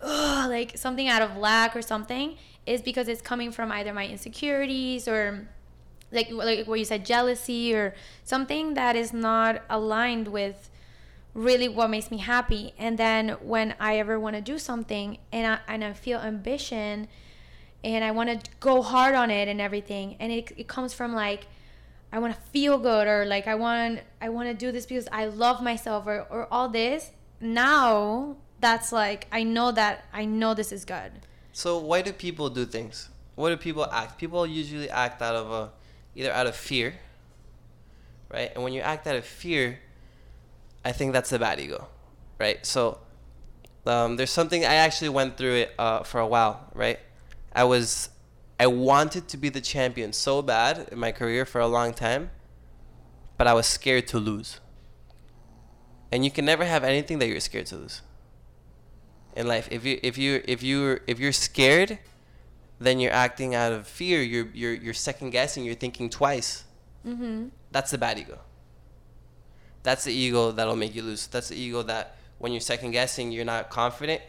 [0.00, 4.06] oh, like something out of lack or something, is because it's coming from either my
[4.06, 5.48] insecurities or
[6.10, 10.70] like like what you said jealousy or something that is not aligned with
[11.34, 12.72] really what makes me happy.
[12.78, 17.08] And then when i ever want to do something and i and i feel ambition
[17.84, 21.14] and i want to go hard on it and everything and it, it comes from
[21.14, 21.46] like
[22.12, 25.08] i want to feel good or like i want i want to do this because
[25.12, 30.54] i love myself or, or all this now that's like i know that i know
[30.54, 31.12] this is good
[31.52, 33.08] So why do people do things?
[33.34, 34.14] Why do people act?
[34.18, 35.70] People usually act out of a,
[36.14, 36.94] either out of fear,
[38.30, 38.52] right?
[38.54, 39.80] And when you act out of fear,
[40.84, 41.88] I think that's the bad ego,
[42.38, 42.64] right?
[42.64, 42.98] So
[43.86, 47.00] um, there's something I actually went through it uh, for a while, right?
[47.52, 48.10] I was,
[48.60, 52.30] I wanted to be the champion so bad in my career for a long time,
[53.36, 54.60] but I was scared to lose.
[56.10, 58.02] And you can never have anything that you're scared to lose
[59.36, 59.68] in life.
[59.70, 61.98] If you if you if you if you're scared,
[62.80, 64.20] then you're acting out of fear.
[64.22, 65.64] You're you're you're second guessing.
[65.64, 66.64] You're thinking twice.
[67.06, 68.38] mm-hmm That's the bad ego.
[69.82, 71.28] That's the ego that'll make you lose.
[71.28, 74.22] That's the ego that when you're second guessing, you're not confident.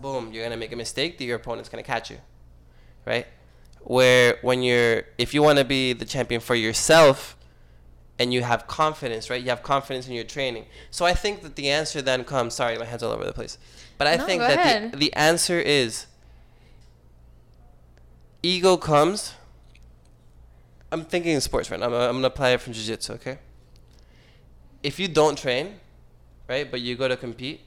[0.00, 2.18] Boom, you're gonna make a mistake that your opponent's gonna catch you,
[3.06, 3.26] right?
[3.82, 7.36] Where when you're if you want to be the champion for yourself,
[8.18, 9.42] and you have confidence, right?
[9.42, 10.66] You have confidence in your training.
[10.90, 12.54] So I think that the answer then comes.
[12.54, 13.56] Sorry, my hands all over the place.
[13.96, 14.92] But I No, think that ahead.
[14.92, 16.06] the, the answer is
[18.42, 19.34] ego comes.
[20.92, 21.86] I'm thinking in sports right now.
[21.86, 23.38] I'm, I'm gonna apply it from jiu-jitsu, okay?
[24.82, 25.78] If you don't train,
[26.48, 27.60] right, but you go to compete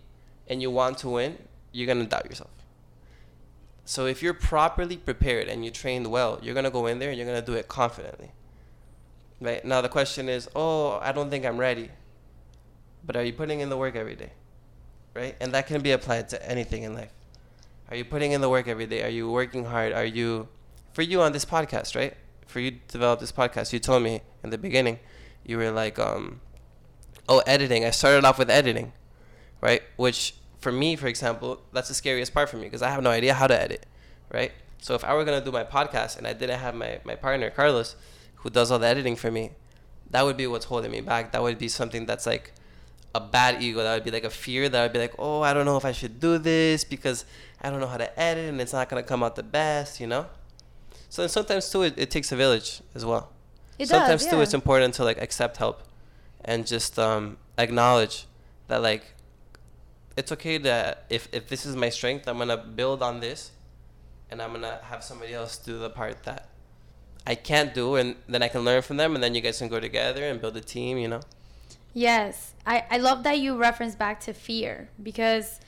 [0.47, 1.38] and you want to win,
[1.71, 2.49] you're gonna doubt yourself.
[3.86, 7.17] So if you're properly prepared and you're trained well, you're gonna go in there and
[7.17, 8.32] you're gonna do it confidently.
[9.41, 11.89] Right now, the question is, oh, I don't think I'm ready.
[13.06, 14.32] But are you putting in the work every day?
[15.13, 15.36] right?
[15.39, 17.12] And that can be applied to anything in life.
[17.89, 19.04] Are you putting in the work every day?
[19.04, 19.93] Are you working hard?
[19.93, 20.48] Are you,
[20.93, 22.15] for you on this podcast, right?
[22.48, 25.00] For you to develop this podcast, you told me in the beginning,
[25.46, 26.41] you were like, um,
[27.30, 27.86] oh, editing.
[27.86, 28.93] I started off with editing,
[29.62, 29.84] right?
[29.96, 33.12] Which for me, for example, that's the scariest part for me because I have no
[33.12, 33.86] idea how to edit,
[34.32, 34.54] right?
[34.82, 37.49] So if I were gonna do my podcast and I didn't have my, my partner
[37.49, 37.95] Carlos,
[38.36, 39.52] who does all the editing for me,
[40.10, 41.32] that would be what's holding me back.
[41.34, 42.54] That would be something that's like
[43.13, 43.84] a bad ego.
[43.84, 44.69] That would be like a fear.
[44.69, 47.26] That would be like, oh, I don't know if I should do this because
[47.62, 50.08] I don't know how to edit and it's not gonna come out the best, you
[50.08, 50.26] know.
[51.10, 53.32] So sometimes too, it, it takes a village as well.
[53.78, 55.84] It sometimes does, too, it's important to like accept help
[56.45, 58.26] and just um, acknowledge
[58.67, 59.12] that like
[60.15, 63.52] it's okay that if if this is my strength, I'm gonna build on this,
[64.30, 66.49] and I'm gonna have somebody else do the part that
[67.26, 69.69] I can't do, and then I can learn from them, and then you guys can
[69.69, 70.97] go together and build a team.
[70.97, 71.21] You know.
[71.93, 72.54] Yes.
[72.65, 75.60] I, I love that you reference back to fear because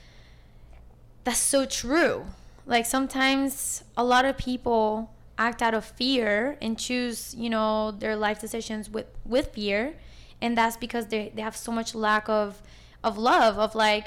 [1.24, 2.26] that's so true.
[2.66, 8.16] Like sometimes a lot of people act out of fear and choose, you know, their
[8.16, 9.94] life decisions with, with fear.
[10.40, 12.60] And that's because they, they have so much lack of
[13.04, 14.06] of love, of like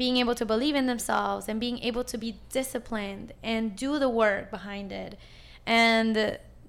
[0.00, 4.08] being able to believe in themselves and being able to be disciplined and do the
[4.08, 5.18] work behind it.
[5.66, 6.16] And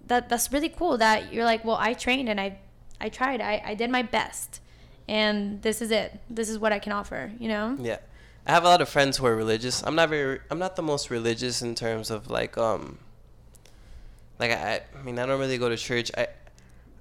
[0.08, 2.60] that that's really cool that you're like, well, I trained and I
[3.00, 3.40] I tried.
[3.40, 4.60] I, I did my best.
[5.08, 6.20] And this is it.
[6.30, 7.78] This is what I can offer, you know?
[7.80, 8.00] Yeah.
[8.46, 9.82] I have a lot of friends who are religious.
[9.88, 13.00] I'm not very I'm not the most religious in terms of like um
[14.40, 16.12] like I I mean I don't really go to church.
[16.18, 16.28] I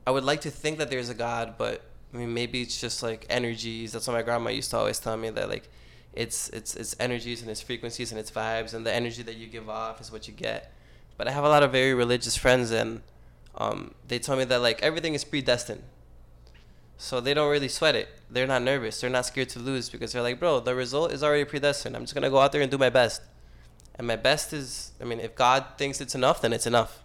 [0.07, 1.83] I would like to think that there's a God, but
[2.15, 3.91] I mean maybe it's just like energies.
[3.93, 5.67] That's what my grandma used to always tell me that like
[6.15, 9.47] it's it's it's energies and it's frequencies and it's vibes and the energy that you
[9.47, 10.73] give off is what you get.
[11.17, 13.03] But I have a lot of very religious friends and
[13.57, 15.83] um they tell me that like everything is predestined.
[16.99, 18.09] So they don't really sweat it.
[18.31, 19.01] They're not nervous.
[19.01, 21.97] They're not scared to lose because they're like, bro, the result is already predestined.
[21.97, 23.23] I'm just gonna go out there and do my best.
[23.95, 27.03] And my best is, I mean, if God thinks it's enough, then it's enough.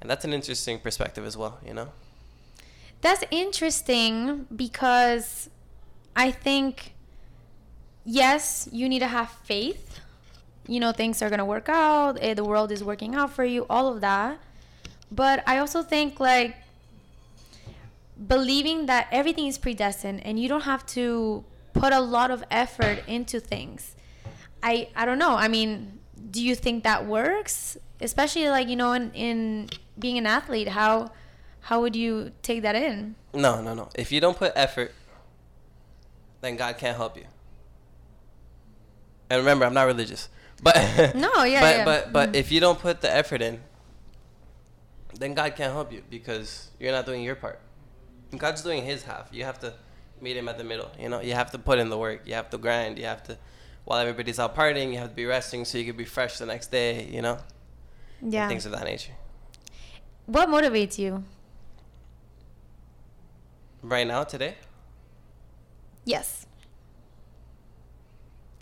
[0.00, 1.88] And that's an interesting perspective as well, you know?
[3.00, 5.50] That's interesting because
[6.14, 6.94] I think,
[8.08, 10.00] yes, you need to have faith.
[10.66, 13.44] You know, things are going to work out, eh, the world is working out for
[13.44, 14.38] you, all of that.
[15.10, 16.56] But I also think, like,
[18.26, 23.02] believing that everything is predestined and you don't have to put a lot of effort
[23.06, 23.94] into things.
[24.62, 25.36] I, I don't know.
[25.36, 27.78] I mean, do you think that works?
[28.00, 31.10] Especially like, you know, in, in being an athlete, how
[31.60, 33.14] how would you take that in?
[33.34, 33.90] No, no, no.
[33.94, 34.92] If you don't put effort,
[36.40, 37.26] then God can't help you.
[39.30, 40.28] And remember, I'm not religious.
[40.62, 40.74] But
[41.14, 41.84] No, yeah, but yeah.
[41.84, 42.36] but but Mhm.
[42.36, 43.60] if you don't put the effort in,
[45.18, 47.60] then God can't help you because you're not doing your part.
[48.36, 49.28] God's doing his half.
[49.32, 49.74] You have to
[50.20, 50.90] meet him at the middle.
[50.98, 52.22] You know, you have to put in the work.
[52.26, 52.98] You have to grind.
[52.98, 53.38] You have to
[53.84, 56.44] while everybody's out partying, you have to be resting so you can be fresh the
[56.44, 57.38] next day, you know?
[58.20, 58.46] And Yeah.
[58.46, 59.12] things of that nature.
[60.26, 61.24] What motivates you?
[63.82, 64.56] Right now, today,
[66.04, 66.44] Yes.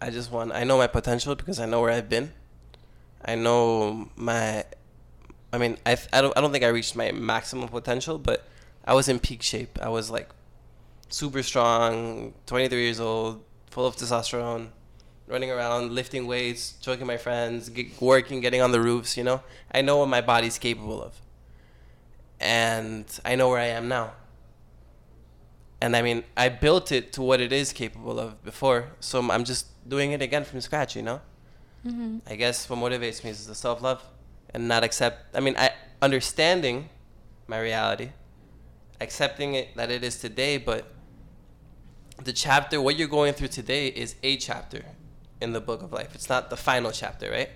[0.00, 2.32] I just want I know my potential because I know where I've been.
[3.24, 4.64] I know my
[5.52, 8.46] I mean, I I don't I don't think I reached my maximum potential, but
[8.84, 9.78] I was in peak shape.
[9.80, 10.28] I was like
[11.08, 14.68] super strong, 23 years old, full of testosterone,
[15.26, 19.42] running around, lifting weights, joking my friends, get, working, getting on the roofs, you know?
[19.72, 21.14] I know what my body's capable of.
[22.38, 24.12] And I know where I am now.
[25.80, 29.44] And I mean, I built it to what it is capable of before, so I'm
[29.44, 31.20] just doing it again from scratch, you know?
[31.86, 32.18] Mm-hmm.
[32.26, 34.02] I guess what motivates me is the self love
[34.52, 35.36] and not accept.
[35.36, 35.70] I mean, I
[36.02, 36.88] understanding
[37.46, 38.10] my reality,
[39.00, 40.92] accepting it that it is today, but
[42.22, 44.84] the chapter, what you're going through today, is a chapter
[45.40, 46.14] in the book of life.
[46.14, 47.50] It's not the final chapter, right?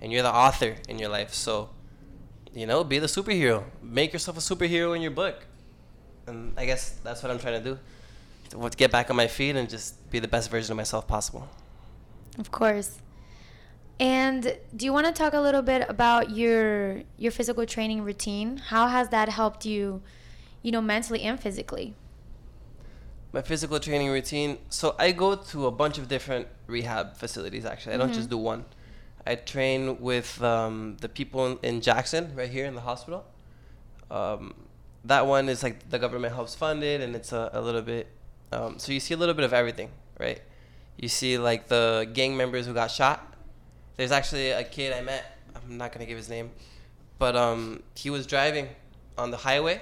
[0.00, 1.70] And you're the author in your life, so
[2.56, 3.64] you know, be the superhero.
[3.82, 5.44] Make yourself a superhero in your book.
[6.26, 7.78] And I guess that's what I'm trying to do.
[8.50, 11.48] To get back on my feet and just be the best version of myself possible.
[12.38, 12.98] Of course.
[13.98, 18.58] And do you want to talk a little bit about your your physical training routine?
[18.58, 20.02] How has that helped you,
[20.62, 21.94] you know, mentally and physically?
[23.32, 24.56] my physical training routine.
[24.70, 27.66] So I go to a bunch of different rehab facilities.
[27.66, 28.30] Actually, I don't just Mhm.
[28.30, 28.64] do one.
[29.26, 33.24] I train with um, the people in, in Jackson, right here in the hospital.
[34.10, 34.54] Um,
[35.06, 38.08] that one is like the government helps fund it, and it's a, a little bit.
[38.52, 40.40] Um, so you see a little bit of everything, right?
[40.96, 43.34] You see like the gang members who got shot.
[43.96, 45.38] There's actually a kid I met.
[45.54, 46.50] I'm not gonna give his name,
[47.18, 48.68] but um, he was driving
[49.18, 49.80] on the highway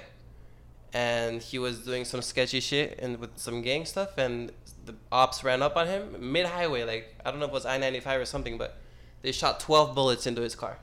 [0.93, 4.51] and he was doing some sketchy shit and with some gang stuff and
[4.85, 7.65] the ops ran up on him mid highway, like I don't know if it was
[7.65, 8.77] I ninety five or something, but
[9.21, 10.77] they shot twelve bullets into his car.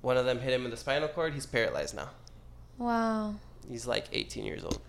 [0.00, 1.34] One of them hit him in the spinal cord.
[1.34, 2.10] He's paralyzed now.
[2.78, 3.34] Wow.
[3.68, 4.80] He's like 18 years old,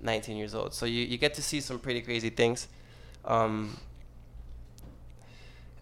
[0.00, 0.74] 19 years old.
[0.74, 2.68] So you, you get to see some pretty crazy things.
[3.24, 3.78] Um,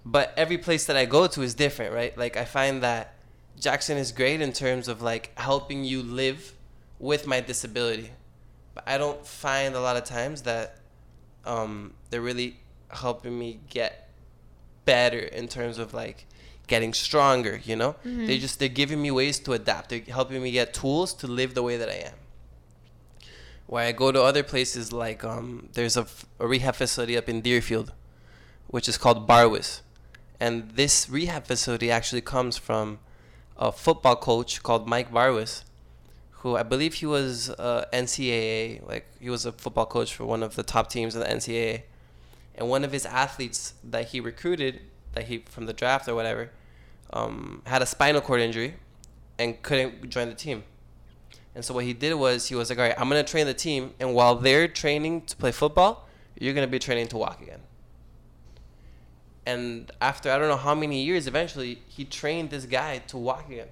[0.05, 2.17] but every place that I go to is different, right?
[2.17, 3.15] Like I find that
[3.59, 6.55] Jackson is great in terms of like helping you live
[6.99, 8.11] with my disability.
[8.75, 10.79] But I don't find a lot of times that
[11.45, 12.57] um, they're really
[12.89, 14.09] helping me get
[14.85, 16.27] better in terms of like
[16.67, 17.93] getting stronger you know?
[18.05, 18.27] Mm-hmm.
[18.27, 19.91] they just they're giving me ways to adapt.
[19.91, 22.19] They're helping me get tools to live the way that i am.
[23.67, 26.07] Where i go to other places like um, there's a,
[26.39, 27.93] a rehab facility up in deerfield
[28.69, 29.83] which is called barwis.
[30.41, 32.99] And this rehab facility actually comes from
[33.57, 35.63] a football coach called mike barwis
[36.43, 40.43] who i believe he was uh, ncaa like he was a football coach for one
[40.43, 41.83] of the top teams in the ncaa
[42.57, 44.81] and one of his athletes that he recruited
[45.13, 46.51] that he from the draft or whatever
[47.13, 48.75] um, had a spinal cord injury
[49.39, 50.65] and couldn't join the team.
[51.55, 53.55] And so what he did was he was like, all right, I'm gonna train the
[53.55, 56.09] team, and while they're training to play football,
[56.39, 57.61] you're gonna be training to walk again.
[59.45, 63.51] And after I don't know how many years, eventually he trained this guy to walk
[63.51, 63.69] again,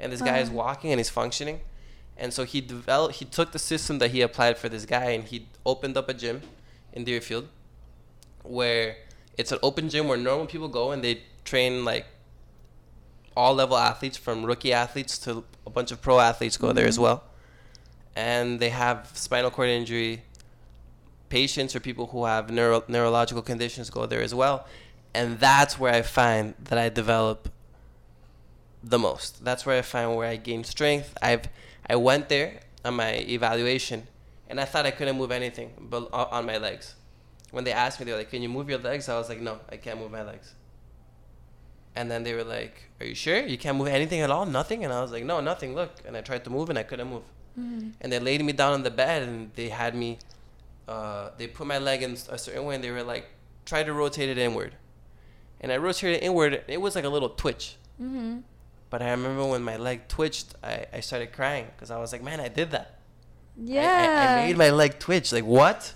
[0.00, 0.56] and this guy is uh-huh.
[0.56, 1.60] walking and he's functioning.
[2.16, 5.24] And so he developed, he took the system that he applied for this guy, and
[5.24, 6.42] he opened up a gym
[6.92, 7.48] in Deerfield,
[8.42, 8.96] where
[9.36, 12.06] it's an open gym where normal people go and they train like
[13.36, 16.76] all level athletes from rookie athletes to a bunch of pro athletes go mm-hmm.
[16.76, 17.04] there as mm-hmm.
[17.04, 17.24] well.
[18.16, 20.22] And they have spinal cord injury.
[21.28, 24.66] Patients or people who have neuro- neurological conditions go there as well.
[25.12, 27.48] And that's where i find that i develop
[28.82, 29.44] the most.
[29.44, 31.16] That's where i find where i gain strength.
[31.20, 31.48] I've
[31.88, 34.06] i went there on my evaluation
[34.48, 36.94] and i thought i couldn't move anything but on my legs
[37.54, 39.40] when they asked me they were like can you move your legs i was like
[39.40, 40.54] no i can't move my legs
[41.96, 44.46] and then they were like, "Are you sure you can't move anything at all?
[44.46, 45.74] Nothing?" And I was like, "No, nothing.
[45.74, 47.22] Look." And I tried to move and I couldn't move.
[47.58, 47.90] Mm-hmm.
[48.00, 50.18] And they laid me down on the bed and they had me.
[50.88, 53.26] Uh, they put my leg in a certain way and they were like,
[53.64, 54.74] "Try to rotate it inward."
[55.60, 56.64] And I rotated it inward.
[56.66, 57.76] It was like a little twitch.
[58.00, 58.38] Mm-hmm.
[58.90, 62.22] But I remember when my leg twitched, I, I started crying because I was like,
[62.22, 62.98] "Man, I did that."
[63.56, 63.82] Yeah.
[63.86, 65.32] I, I, I made my leg twitch.
[65.32, 65.94] Like what?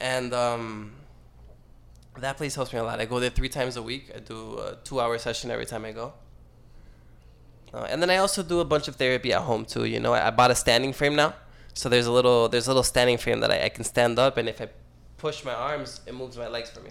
[0.00, 0.92] And um,
[2.18, 3.00] that place helps me a lot.
[3.00, 4.12] I go there three times a week.
[4.14, 6.12] I do a two-hour session every time I go.
[7.72, 9.84] Uh, and then I also do a bunch of therapy at home too.
[9.84, 11.34] You know, I, I, bought a standing frame now,
[11.74, 14.36] so there's a little there's a little standing frame that I, I, can stand up,
[14.36, 14.68] and if I
[15.18, 16.90] push my arms, it moves my legs for me.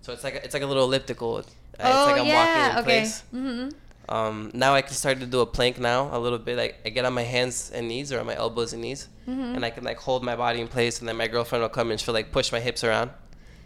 [0.00, 1.38] So it's like a, it's like a little elliptical.
[1.38, 2.34] It's oh, like I'm yeah.
[2.34, 2.84] walking in okay.
[2.84, 3.22] place.
[3.34, 3.68] Mm-hmm.
[4.08, 6.56] Um, now I can start to do a plank now a little bit.
[6.56, 9.54] Like I get on my hands and knees or on my elbows and knees, mm-hmm.
[9.54, 11.90] and I can like hold my body in place, and then my girlfriend will come
[11.90, 13.10] and she'll like push my hips around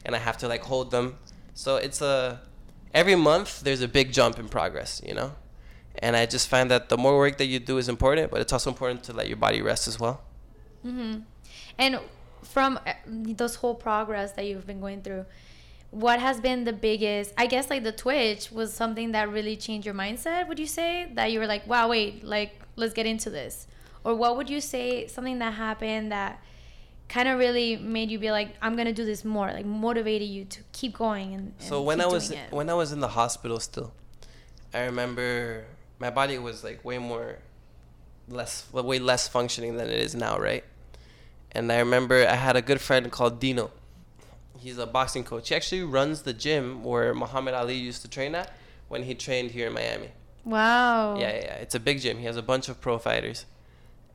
[0.04, 1.16] and I have to like hold them.
[1.54, 2.40] So it's a
[2.94, 5.32] every month there's a big jump in progress, you know.
[6.00, 8.52] And I just find that the more work that you do is important, but it's
[8.52, 10.22] also important to let your body rest as well.
[10.86, 11.24] Mhm.
[11.76, 12.00] And
[12.42, 15.26] from uh, this whole progress that you've been going through,
[15.90, 19.86] what has been the biggest i guess like the twitch was something that really changed
[19.86, 23.30] your mindset would you say that you were like wow wait like let's get into
[23.30, 23.66] this
[24.05, 26.42] or what would you say something that happened that
[27.09, 30.44] kind of really made you be like i'm gonna do this more like motivated you
[30.44, 33.59] to keep going and, and so when i was when i was in the hospital
[33.59, 33.92] still
[34.74, 35.64] i remember
[35.99, 37.38] my body was like way more
[38.28, 40.64] less way less functioning than it is now right?
[41.53, 43.70] And i remember i had a good friend called dino.
[44.59, 45.51] He's a boxing coach.
[45.51, 48.53] He actually runs the gym where muhammad ali used to train at
[48.88, 50.11] when he trained here in miami.
[50.44, 51.16] Wow.
[51.18, 51.55] Yeah yeah, yeah.
[51.55, 52.18] it's a big gym.
[52.18, 53.46] He has a bunch of pro fighters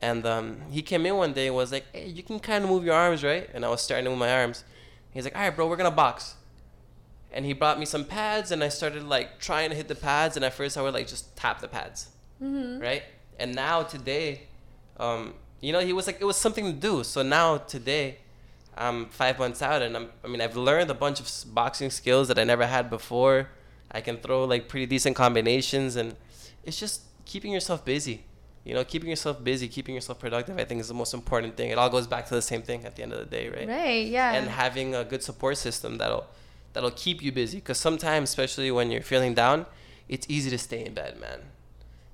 [0.00, 2.70] and um, he came in one day and was like, "Hey, you can kind of
[2.70, 4.64] move your arms, right?" And I was starting to move my arms.
[5.12, 6.34] He's like, "All right, bro, we're gonna box."
[7.32, 10.36] And he brought me some pads, and I started like trying to hit the pads.
[10.36, 12.08] And at first, I would like just tap the pads,
[12.42, 12.80] mm-hmm.
[12.80, 13.02] right?
[13.38, 14.42] And now today,
[14.98, 17.02] um, you know, he was like, it was something to do.
[17.02, 18.18] So now today,
[18.76, 22.28] I'm five months out, and I'm, I mean, I've learned a bunch of boxing skills
[22.28, 23.48] that I never had before.
[23.90, 26.14] I can throw like pretty decent combinations, and
[26.62, 28.24] it's just keeping yourself busy
[28.64, 31.70] you know, keeping yourself busy, keeping yourself productive, I think is the most important thing.
[31.70, 33.68] It all goes back to the same thing at the end of the day, right?
[33.68, 34.06] Right.
[34.06, 34.32] Yeah.
[34.32, 36.26] And having a good support system that'll
[36.72, 39.66] that'll keep you busy, because sometimes, especially when you're feeling down,
[40.08, 41.40] it's easy to stay in bed, man.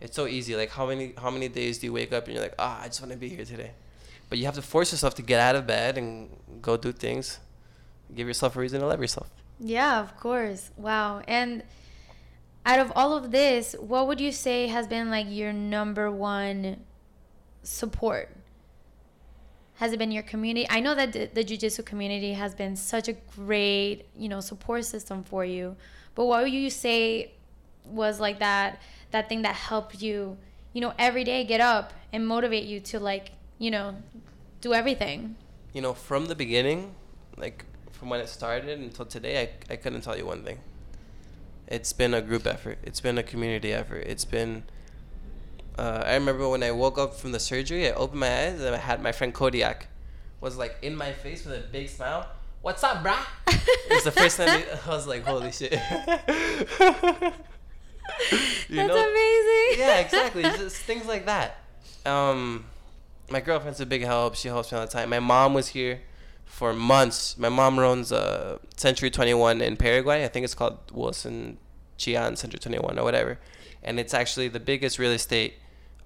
[0.01, 0.57] It's so easy.
[0.57, 2.85] Like how many how many days do you wake up and you're like, ah, oh,
[2.85, 3.73] I just want to be here today,
[4.29, 6.29] but you have to force yourself to get out of bed and
[6.61, 7.39] go do things.
[8.15, 9.31] Give yourself a reason to love yourself.
[9.61, 10.71] Yeah, of course.
[10.77, 11.23] Wow.
[11.29, 11.63] And
[12.65, 16.85] out of all of this, what would you say has been like your number one
[17.63, 18.35] support?
[19.75, 20.67] Has it been your community?
[20.69, 24.85] I know that the, the jiu-jitsu community has been such a great, you know, support
[24.85, 25.77] system for you.
[26.15, 27.33] But what would you say
[27.85, 28.81] was like that
[29.11, 30.37] that thing that helped you,
[30.73, 33.97] you know, every day get up and motivate you to like, you know,
[34.61, 35.37] do everything?
[35.73, 36.95] You know, from the beginning,
[37.37, 40.59] like from when it started until today, I, I couldn't tell you one thing.
[41.71, 42.79] It's been a group effort.
[42.83, 44.05] It's been a community effort.
[44.07, 44.65] It's been.
[45.79, 48.75] Uh, I remember when I woke up from the surgery, I opened my eyes and
[48.75, 49.87] I had my friend Kodiak,
[50.41, 52.29] was like in my face with a big smile.
[52.61, 53.25] What's up, brah?
[53.47, 54.49] it was the first time
[54.87, 55.73] I was like, holy shit.
[58.69, 59.09] You That's know?
[59.11, 59.79] amazing.
[59.79, 60.43] yeah, exactly.
[60.59, 61.59] Just things like that.
[62.05, 62.65] Um,
[63.31, 64.35] my girlfriend's a big help.
[64.35, 65.11] She helps me all the time.
[65.11, 66.01] My mom was here
[66.51, 67.39] for months.
[67.39, 70.25] My mom runs uh, Century 21 in Paraguay.
[70.25, 71.59] I think it's called Wilson
[71.97, 73.39] Chian Century 21 or whatever.
[73.83, 75.55] And it's actually the biggest real estate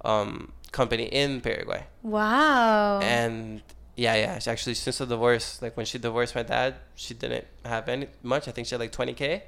[0.04, 1.84] um, company in Paraguay.
[2.02, 3.00] Wow.
[3.00, 3.62] And
[3.96, 4.38] yeah, yeah.
[4.38, 8.08] She actually, since the divorce, like when she divorced my dad, she didn't have any
[8.22, 8.46] much.
[8.46, 9.42] I think she had like 20K.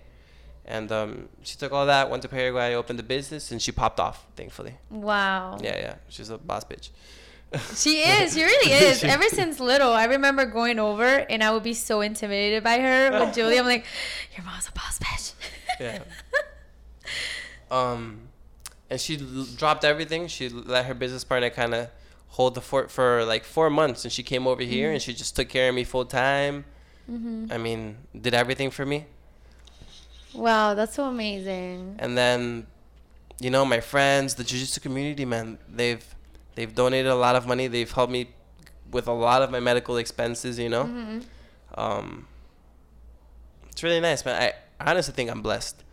[0.64, 4.00] And um, she took all that, went to Paraguay, opened the business, and she popped
[4.00, 4.74] off, thankfully.
[4.90, 5.58] Wow.
[5.62, 5.94] Yeah, yeah.
[6.08, 6.90] She's a boss bitch.
[7.74, 8.34] She is.
[8.34, 9.04] She really is.
[9.04, 13.10] Ever since little, I remember going over and I would be so intimidated by her.
[13.12, 13.84] With Julie, I'm like,
[14.36, 15.34] your mom's a boss bitch.
[15.80, 16.00] yeah.
[17.68, 18.28] Um,
[18.88, 20.28] and she l- dropped everything.
[20.28, 21.90] She let her business partner kind of
[22.28, 24.94] hold the fort for like four months, and she came over here mm-hmm.
[24.94, 26.64] and she just took care of me full time.
[27.10, 27.46] Mm-hmm.
[27.50, 29.06] I mean, did everything for me.
[30.34, 31.96] Wow, that's so amazing.
[31.98, 32.66] And then,
[33.40, 36.04] you know, my friends, the jiu-jitsu community, man, they've
[36.56, 37.68] they've donated a lot of money.
[37.68, 38.30] They've helped me
[38.90, 40.58] with a lot of my medical expenses.
[40.58, 41.18] You know, mm-hmm.
[41.80, 42.26] um,
[43.70, 44.52] it's really nice, man.
[44.80, 45.84] I honestly think I'm blessed.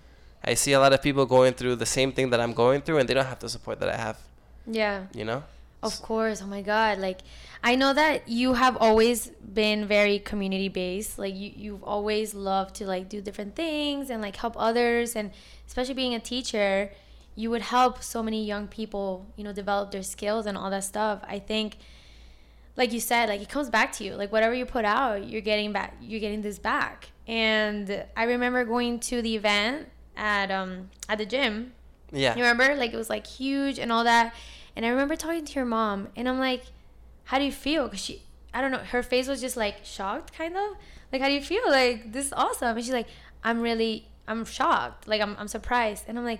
[0.44, 2.98] I see a lot of people going through the same thing that I'm going through,
[2.98, 4.18] and they don't have the support that I have.
[4.66, 5.06] Yeah.
[5.14, 5.44] You know.
[5.84, 6.42] Of course.
[6.42, 7.00] Oh my God.
[7.00, 7.20] Like,
[7.62, 11.20] I know that you have always been very community based.
[11.20, 15.16] Like, you, you've always loved to, like, do different things and, like, help others.
[15.16, 15.32] And
[15.68, 16.92] especially being a teacher,
[17.36, 20.84] you would help so many young people, you know, develop their skills and all that
[20.84, 21.22] stuff.
[21.28, 21.78] I think,
[22.76, 24.16] like you said, like, it comes back to you.
[24.16, 27.12] Like, whatever you put out, you're getting back, you're getting this back.
[27.28, 31.74] And I remember going to the event at, um, at the gym.
[32.12, 32.36] Yeah.
[32.36, 32.76] You remember?
[32.76, 34.34] Like, it was, like, huge and all that
[34.76, 36.64] and I remember talking to your mom, and I'm like,
[37.26, 38.24] "How do you feel?" Because she,
[38.54, 40.78] I don't know, her face was just like shocked, kind of.
[41.12, 41.70] Like, how do you feel?
[41.70, 42.76] Like, this is awesome.
[42.76, 43.08] And she's like,
[43.44, 45.08] "I'm really, I'm shocked.
[45.08, 46.40] Like, I'm, I'm surprised." And I'm like,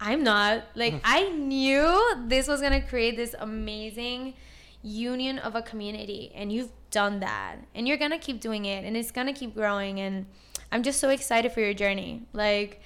[0.00, 0.64] "I'm not.
[0.74, 1.00] Like, mm.
[1.04, 4.34] I knew this was gonna create this amazing."
[4.82, 8.96] union of a community and you've done that and you're gonna keep doing it and
[8.96, 10.26] it's gonna keep growing and
[10.70, 12.80] i'm just so excited for your journey like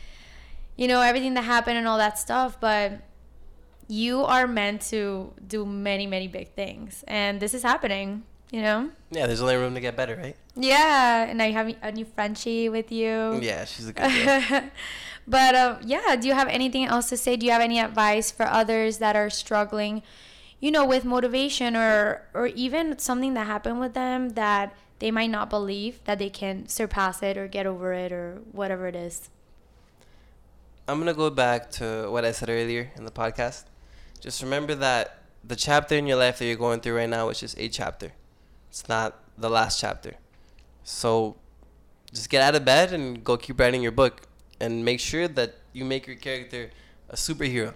[0.77, 3.03] you know everything that happened and all that stuff but
[3.91, 7.05] you are meant to do many, many big things.
[7.09, 8.91] And this is happening, you know?
[9.11, 10.37] Yeah, there's only room to get better, right?
[10.55, 11.27] Yeah.
[11.29, 13.41] And now you have a new Frenchie with you.
[13.43, 14.63] Yeah, she's a good girl.
[15.27, 17.37] but uh, yeah, do you have anything else to say?
[17.37, 20.03] Do you have any advice for others that are struggling,
[20.61, 25.31] you know, with motivation or, or even something that happened with them that they might
[25.31, 29.31] not believe that they can surpass it or get over it or whatever it is?
[30.89, 33.65] I'm to go back to what I said earlier in the podcast
[34.21, 37.41] just remember that the chapter in your life that you're going through right now is
[37.41, 38.13] just a chapter.
[38.69, 40.15] It's not the last chapter.
[40.85, 41.37] So
[42.13, 44.23] just get out of bed and go keep writing your book
[44.61, 46.71] and make sure that you make your character
[47.09, 47.75] a superhero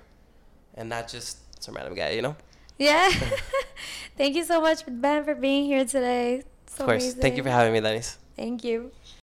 [0.74, 2.37] and not just some random guy, you know?
[2.78, 3.11] Yeah.
[4.16, 6.43] Thank you so much, Ben, for being here today.
[6.66, 7.03] So of course.
[7.03, 7.22] Amazing.
[7.22, 8.18] Thank you for having me, Dennis.
[8.37, 8.91] Thank you.